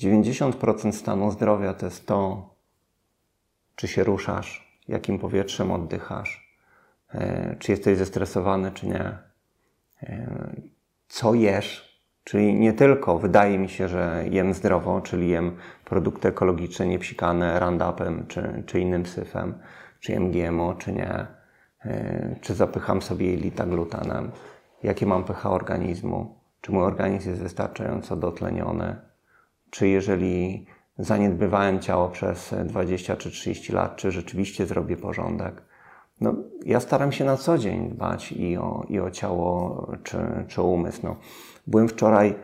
[0.00, 2.50] 90% stanu zdrowia to jest to,
[3.74, 6.58] czy się ruszasz, jakim powietrzem oddychasz,
[7.14, 9.18] e, czy jesteś zestresowany, czy nie,
[10.02, 10.26] e,
[11.08, 11.86] co jesz,
[12.24, 18.26] czyli nie tylko wydaje mi się, że jem zdrowo, czyli jem produkty ekologiczne, niepsikane Roundupem,
[18.26, 19.58] czy, czy innym syfem,
[20.00, 21.26] czy jem GMO, czy nie,
[21.84, 24.30] e, czy zapycham sobie jelita glutanem,
[24.82, 28.96] jakie mam pH organizmu, czy mój organizm jest wystarczająco dotleniony,
[29.70, 30.66] czy jeżeli
[30.98, 35.62] zaniedbywałem ciało przez 20 czy 30 lat, czy rzeczywiście zrobię porządek.
[36.20, 36.34] No,
[36.64, 40.18] ja staram się na co dzień dbać i o, i o ciało, czy,
[40.48, 41.00] czy umysł.
[41.02, 41.16] No,
[41.66, 42.34] byłem wczoraj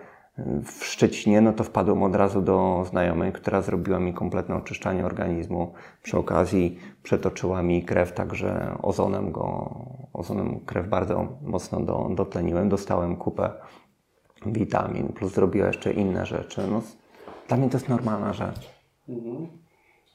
[0.64, 5.72] w Szczecinie, no to wpadłem od razu do znajomej, która zrobiła mi kompletne oczyszczanie organizmu.
[6.02, 9.74] Przy okazji przetoczyła mi krew, także ozonem go,
[10.12, 12.68] ozonem krew bardzo mocno do, dotleniłem.
[12.68, 13.50] Dostałem kupę
[14.46, 16.62] witamin, plus zrobiła jeszcze inne rzeczy.
[16.70, 16.82] No,
[17.52, 18.70] dla mnie to jest normalna rzecz.
[19.08, 19.46] Mhm.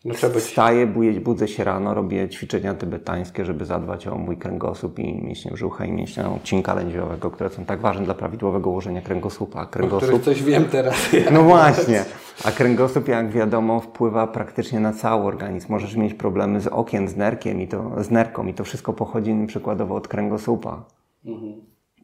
[0.05, 0.13] No.
[0.39, 0.87] Wstaję,
[1.23, 5.91] budzę się rano, robię ćwiczenia tybetańskie, żeby zadbać o mój kręgosłup i mięśnie brzucha i
[5.91, 9.65] mięśnie odcinka lędźwiowego, które są tak ważne dla prawidłowego ułożenia kręgosłupa.
[9.65, 10.23] Kręgosłup...
[10.23, 11.09] Coś wiem teraz.
[11.33, 12.05] No właśnie.
[12.45, 15.71] A kręgosłup, jak wiadomo, wpływa praktycznie na cały organizm.
[15.71, 19.35] Możesz mieć problemy z okiem, z nerkiem i to, z nerką i to wszystko pochodzi
[19.47, 20.83] przykładowo od kręgosłupa.
[21.25, 21.53] Mhm.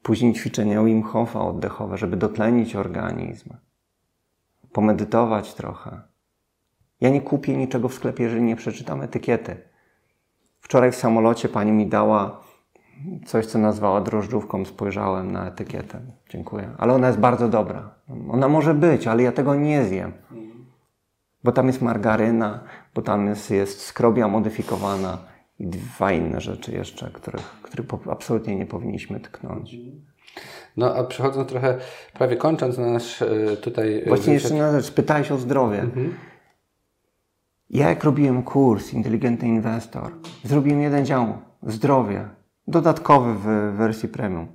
[0.04, 3.50] Później ćwiczenia Wim Hofa oddechowe, żeby dotlenić organizm
[4.74, 6.02] pomedytować trochę.
[7.02, 9.58] Ja nie kupię niczego w sklepie, jeżeli nie przeczytam etykiety.
[10.60, 12.42] Wczoraj w samolocie pani mi dała
[13.26, 14.66] coś, co nazwała drożdżówką.
[14.66, 16.02] Spojrzałem na etykietę.
[16.30, 16.70] Dziękuję.
[16.78, 17.96] Ale ona jest bardzo dobra.
[18.30, 20.14] Ona może być, ale ja tego nie zjem.
[21.44, 22.64] Bo tam jest margaryna,
[22.96, 25.18] bo tam jest, jest skrobia modyfikowana
[25.60, 29.76] i dwa inne rzeczy jeszcze, których, których absolutnie nie powinniśmy tknąć.
[30.78, 31.78] No a przechodząc trochę,
[32.14, 34.02] prawie kończąc nasz e, tutaj...
[34.06, 35.80] E, Właśnie jeszcze na rzecz, pytałeś o zdrowie.
[35.80, 36.16] Mhm.
[37.70, 40.12] Ja jak robiłem kurs Inteligentny Inwestor,
[40.44, 42.28] zrobiłem jeden dział, zdrowie,
[42.68, 44.48] dodatkowy w wersji premium.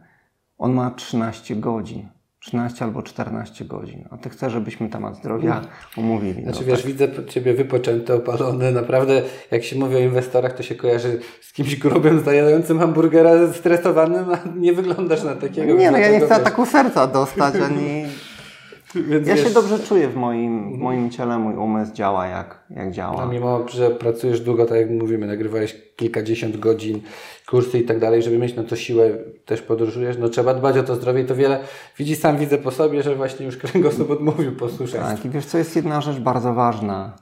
[0.58, 2.08] On ma 13 godzin.
[2.48, 4.04] 13 albo 14 godzin.
[4.10, 5.60] A ty chcesz, żebyśmy temat zdrowia
[5.96, 6.42] omówili.
[6.42, 6.86] Znaczy, no, wiesz, tak.
[6.86, 8.72] widzę ciebie wypoczęty, opalony.
[8.72, 14.24] Naprawdę, jak się mówi o inwestorach, to się kojarzy z kimś grubym, zajadającym hamburgera, stresowanym,
[14.32, 15.74] a nie wyglądasz na takiego.
[15.74, 18.04] Nie, no ja nie chcę ataku serca dostać, ani
[19.10, 22.64] Więc ja wiesz, się dobrze czuję w moim, w moim ciele, mój umysł działa jak,
[22.70, 23.22] jak działa.
[23.22, 27.00] A mimo, że pracujesz długo, tak jak mówimy, nagrywałeś kilkadziesiąt godzin,
[27.46, 29.10] kursy i tak dalej, żeby mieć na to siłę,
[29.44, 31.60] też podróżujesz, no trzeba dbać o to zdrowie i to wiele,
[31.98, 35.00] widzisz, sam widzę po sobie, że właśnie już kręgosłup odmówił posłuszać.
[35.00, 37.16] Tak, i wiesz, co jest jedna rzecz bardzo ważna.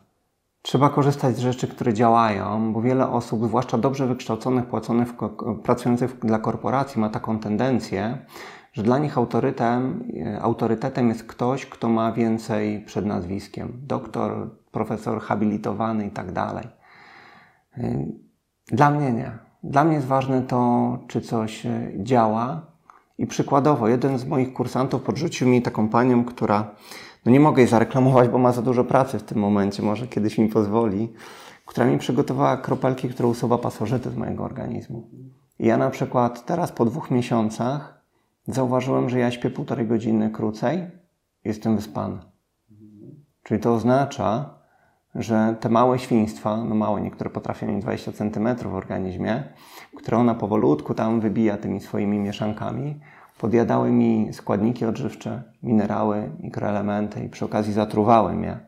[0.62, 5.08] Trzeba korzystać z rzeczy, które działają, bo wiele osób, zwłaszcza dobrze wykształconych, płaconych,
[5.62, 8.18] pracujących dla korporacji, ma taką tendencję,
[8.76, 10.04] że dla nich autorytetem,
[10.40, 13.72] autorytetem jest ktoś, kto ma więcej przed nazwiskiem.
[13.82, 16.68] Doktor, profesor habilitowany i tak dalej.
[18.68, 19.38] Dla mnie nie.
[19.62, 21.66] Dla mnie jest ważne to, czy coś
[21.98, 22.66] działa.
[23.18, 26.74] I przykładowo, jeden z moich kursantów podrzucił mi taką panią, która,
[27.26, 30.38] no nie mogę jej zareklamować, bo ma za dużo pracy w tym momencie, może kiedyś
[30.38, 31.12] mi pozwoli,
[31.66, 35.10] która mi przygotowała kropelki, które usuwa pasożyty z mojego organizmu.
[35.58, 37.95] I ja na przykład teraz po dwóch miesiącach
[38.46, 40.86] zauważyłem, że ja śpię półtorej godziny krócej,
[41.44, 42.18] jestem wyspany.
[43.42, 44.50] Czyli to oznacza,
[45.14, 49.44] że te małe świństwa, no małe, niektóre potrafią mieć 20 cm w organizmie,
[49.96, 53.00] które ona powolutku tam wybija tymi swoimi mieszankami,
[53.38, 58.58] podjadały mi składniki odżywcze, minerały, mikroelementy i przy okazji zatruwały mnie.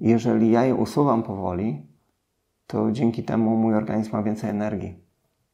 [0.00, 1.86] Jeżeli ja je usuwam powoli,
[2.66, 5.04] to dzięki temu mój organizm ma więcej energii.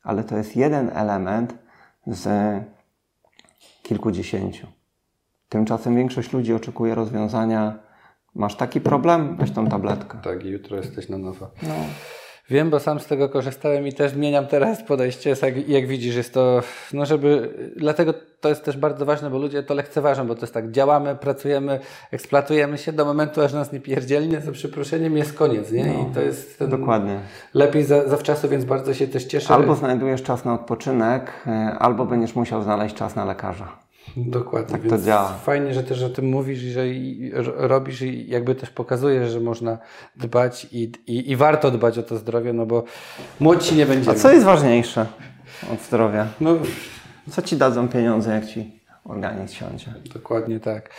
[0.02, 1.58] Ale to jest jeden element
[2.06, 2.28] z
[3.82, 4.66] kilkudziesięciu.
[5.48, 7.78] Tymczasem większość ludzi oczekuje rozwiązania.
[8.34, 9.36] Masz taki problem?
[9.36, 10.18] Weź tą tabletkę.
[10.22, 11.50] Tak, i jutro jesteś na nowo.
[11.62, 11.74] No.
[12.50, 15.34] Wiem, bo sam z tego korzystałem i też zmieniam teraz podejście.
[15.42, 16.62] Jak, jak widzisz, jest to,
[16.92, 20.54] no żeby, dlatego to jest też bardzo ważne, bo ludzie to lekceważą, bo to jest
[20.54, 21.80] tak, działamy, pracujemy,
[22.10, 25.84] eksploatujemy się do momentu, aż nas nie pierdzielnie, za przeproszeniem jest koniec, nie?
[25.84, 27.18] No, I to jest ten, Dokładnie.
[27.54, 29.54] lepiej za, zawczasu, więc bardzo się też cieszę.
[29.54, 33.68] Albo znajdujesz czas na odpoczynek, e, albo będziesz musiał znaleźć czas na lekarza.
[34.16, 34.72] Dokładnie.
[34.72, 35.28] Tak to więc działa.
[35.28, 39.78] Fajnie, że też o tym mówisz i że robisz i jakby też pokazujesz, że można
[40.16, 42.84] dbać i, i, i warto dbać o to zdrowie, no bo
[43.40, 44.16] młodsi nie A będziemy.
[44.18, 45.06] co jest ważniejsze
[45.72, 46.26] od zdrowia?
[46.40, 46.56] No,
[47.30, 49.94] Co ci dadzą pieniądze, jak ci organizm siądzie?
[50.14, 50.90] dokładnie tak.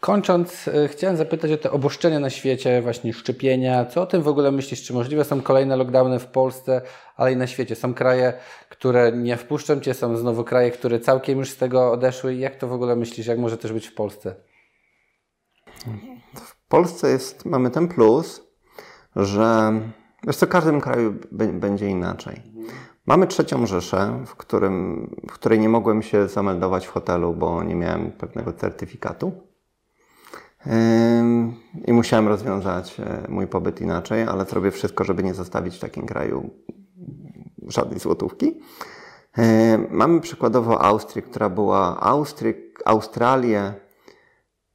[0.00, 3.84] Kończąc, e, chciałem zapytać o te oboszczenia na świecie, właśnie szczepienia.
[3.84, 4.82] Co o tym w ogóle myślisz?
[4.82, 6.82] Czy możliwe są kolejne lockdowny w Polsce,
[7.16, 7.76] ale i na świecie?
[7.76, 8.32] Są kraje,
[8.68, 12.34] które nie wpuszczą Cię, są znowu kraje, które całkiem już z tego odeszły.
[12.34, 13.26] Jak to w ogóle myślisz?
[13.26, 14.34] Jak może też być w Polsce?
[16.34, 18.42] W Polsce jest, mamy ten plus,
[19.16, 19.72] że
[20.26, 21.14] wiesz co, w każdym kraju
[21.52, 22.42] będzie inaczej.
[23.06, 27.74] Mamy trzecią Rzeszę, w, którym, w której nie mogłem się zameldować w hotelu, bo nie
[27.74, 29.49] miałem pewnego certyfikatu.
[31.86, 36.06] I musiałem rozwiązać e, mój pobyt inaczej, ale zrobię wszystko, żeby nie zostawić w takim
[36.06, 36.50] kraju
[37.68, 38.60] żadnej złotówki.
[39.90, 42.54] Mamy przykładowo Austrię, która była Austrii,
[42.84, 43.74] Australię,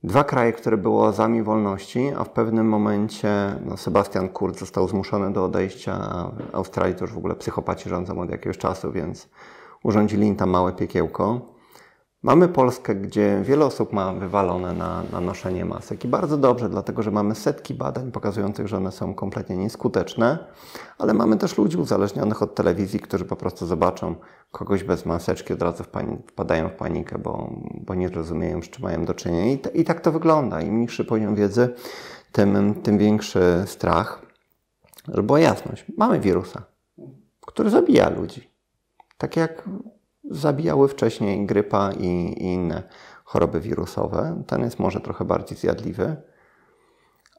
[0.03, 3.29] dwa kraje, które były oazami wolności, a w pewnym momencie
[3.65, 8.19] no, Sebastian Kurz został zmuszony do odejścia, a Australii to już w ogóle psychopaci rządzą
[8.19, 9.29] od jakiegoś czasu, więc
[9.83, 11.54] urządzili im tam małe piekiełko.
[12.25, 17.03] Mamy Polskę, gdzie wiele osób ma wywalone na, na noszenie masek i bardzo dobrze, dlatego
[17.03, 20.37] że mamy setki badań pokazujących, że one są kompletnie nieskuteczne,
[20.97, 24.15] ale mamy też ludzi uzależnionych od telewizji, którzy po prostu zobaczą
[24.51, 25.83] kogoś bez maseczki, od razu
[26.27, 27.49] wpadają w panikę, bo,
[27.81, 29.51] bo nie rozumieją, z czym mają do czynienia.
[29.51, 30.61] I, t- I tak to wygląda.
[30.61, 31.73] Im niższy poziom wiedzy,
[32.31, 34.21] tym, tym większy strach.
[35.07, 36.63] Żeby była jasność, mamy wirusa,
[37.41, 38.49] który zabija ludzi.
[39.17, 39.69] Tak jak
[40.31, 42.83] zabijały wcześniej grypa i, i inne
[43.23, 44.43] choroby wirusowe.
[44.47, 46.15] Ten jest może trochę bardziej zjadliwy,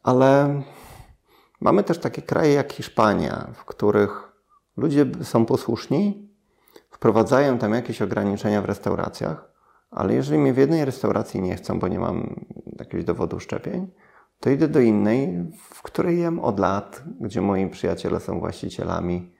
[0.02, 0.62] ale
[1.60, 4.32] mamy też takie kraje jak Hiszpania, w których
[4.76, 6.28] ludzie są posłuszni,
[6.90, 9.52] wprowadzają tam jakieś ograniczenia w restauracjach,
[9.90, 12.44] ale jeżeli mnie w jednej restauracji nie chcą, bo nie mam
[12.78, 13.90] jakiegoś dowodu szczepień,
[14.40, 19.35] to idę do innej, w której jem od lat, gdzie moi przyjaciele są właścicielami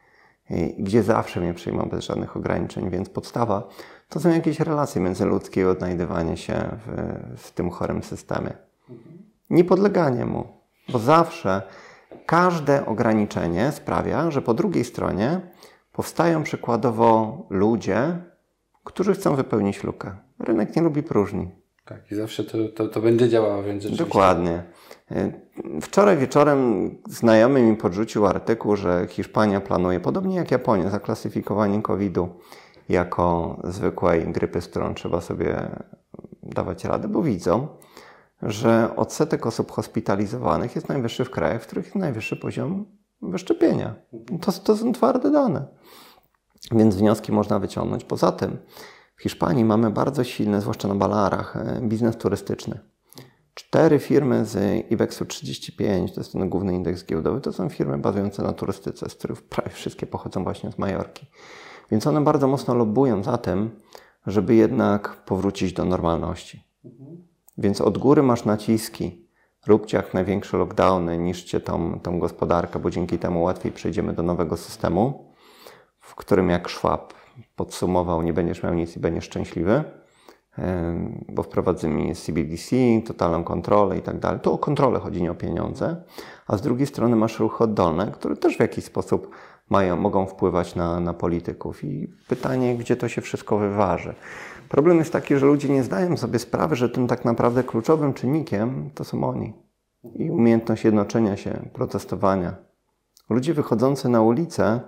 [0.78, 3.68] gdzie zawsze mnie przyjmą bez żadnych ograniczeń, więc podstawa
[4.08, 6.54] to są jakieś relacje międzyludzkie i odnajdywanie się
[6.86, 8.52] w, w tym chorym systemie.
[9.50, 10.46] Nie podleganie mu,
[10.92, 11.62] bo zawsze
[12.26, 15.40] każde ograniczenie sprawia, że po drugiej stronie
[15.92, 18.18] powstają przykładowo ludzie,
[18.84, 20.16] którzy chcą wypełnić lukę.
[20.38, 21.50] Rynek nie lubi próżni.
[21.84, 24.04] Tak, i zawsze to, to, to będzie działało, więc rzeczywiście.
[24.04, 24.62] Dokładnie.
[25.80, 32.28] Wczoraj wieczorem znajomy mi podrzucił artykuł, że Hiszpania planuje, podobnie jak Japonia, zaklasyfikowanie COVID-u
[32.88, 35.70] jako zwykłej grypy, z którą trzeba sobie
[36.42, 37.68] dawać radę, bo widzą,
[38.42, 42.86] że odsetek osób hospitalizowanych jest najwyższy w krajach, w których jest najwyższy poziom
[43.22, 43.94] wyszczepienia.
[44.40, 45.66] To, to są twarde dane.
[46.72, 48.04] Więc wnioski można wyciągnąć.
[48.04, 48.58] Poza tym
[49.16, 52.80] w Hiszpanii mamy bardzo silny, zwłaszcza na Balearach, e, biznes turystyczny.
[53.56, 58.42] Cztery firmy z IBEX-u 35, to jest ten główny indeks giełdowy, to są firmy bazujące
[58.42, 61.26] na turystyce, z których prawie wszystkie pochodzą właśnie z Majorki.
[61.90, 63.70] Więc one bardzo mocno lobbują za tym,
[64.26, 66.64] żeby jednak powrócić do normalności.
[67.58, 69.28] Więc od góry masz naciski.
[69.66, 74.56] Róbcie jak największe lockdowny, niszcie tą, tą gospodarkę, bo dzięki temu łatwiej przejdziemy do nowego
[74.56, 75.34] systemu,
[76.00, 77.14] w którym jak Schwab
[77.56, 79.84] podsumował, nie będziesz miał nic i będziesz szczęśliwy,
[81.28, 82.76] bo wprowadzimy CBDC,
[83.06, 84.40] totalną kontrolę i tak dalej.
[84.40, 85.96] To o kontrolę chodzi, nie o pieniądze.
[86.46, 89.30] A z drugiej strony masz ruchy oddolne, które też w jakiś sposób
[89.70, 91.84] mają, mogą wpływać na, na polityków.
[91.84, 94.14] I pytanie, gdzie to się wszystko wyważy.
[94.68, 98.90] Problem jest taki, że ludzie nie zdają sobie sprawy, że tym tak naprawdę kluczowym czynnikiem
[98.94, 99.54] to są oni.
[100.14, 102.54] I umiejętność jednoczenia się, protestowania.
[103.30, 104.80] Ludzie wychodzący na ulicę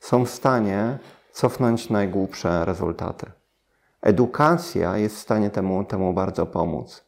[0.00, 0.98] są w stanie
[1.32, 3.26] cofnąć najgłupsze rezultaty.
[4.04, 7.04] Edukacja jest w stanie temu, temu bardzo pomóc.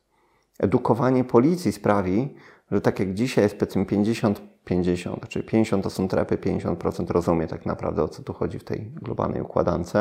[0.59, 2.35] Edukowanie policji sprawi,
[2.71, 7.67] że tak jak dzisiaj jest powiedzmy 50-50, czyli 50 to są trepy, 50% rozumie tak
[7.67, 9.95] naprawdę o co tu chodzi w tej globalnej układance,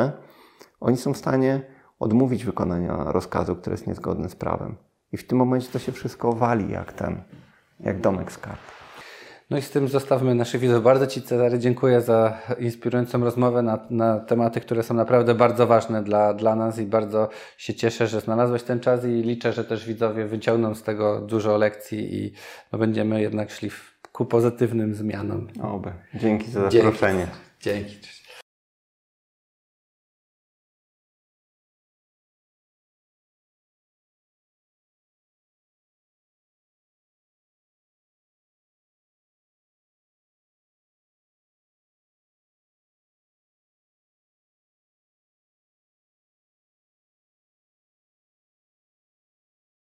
[0.80, 1.60] oni są w stanie
[1.98, 4.76] odmówić wykonania rozkazu, który jest niezgodny z prawem.
[5.12, 7.22] I w tym momencie to się wszystko wali jak ten,
[7.80, 8.75] jak domek z kart.
[9.50, 10.82] No i z tym zostawmy naszych widzów.
[10.82, 16.02] Bardzo Ci Cezary dziękuję za inspirującą rozmowę na, na tematy, które są naprawdę bardzo ważne
[16.02, 19.86] dla, dla nas i bardzo się cieszę, że znalazłeś ten czas i liczę, że też
[19.86, 22.32] widzowie wyciągną z tego dużo lekcji i
[22.72, 25.48] no, będziemy jednak szli w, ku pozytywnym zmianom.
[25.62, 25.92] Oby.
[26.14, 27.26] Dzięki za zaproszenie.
[27.60, 27.90] Dzięki.
[27.90, 28.25] Dzięki.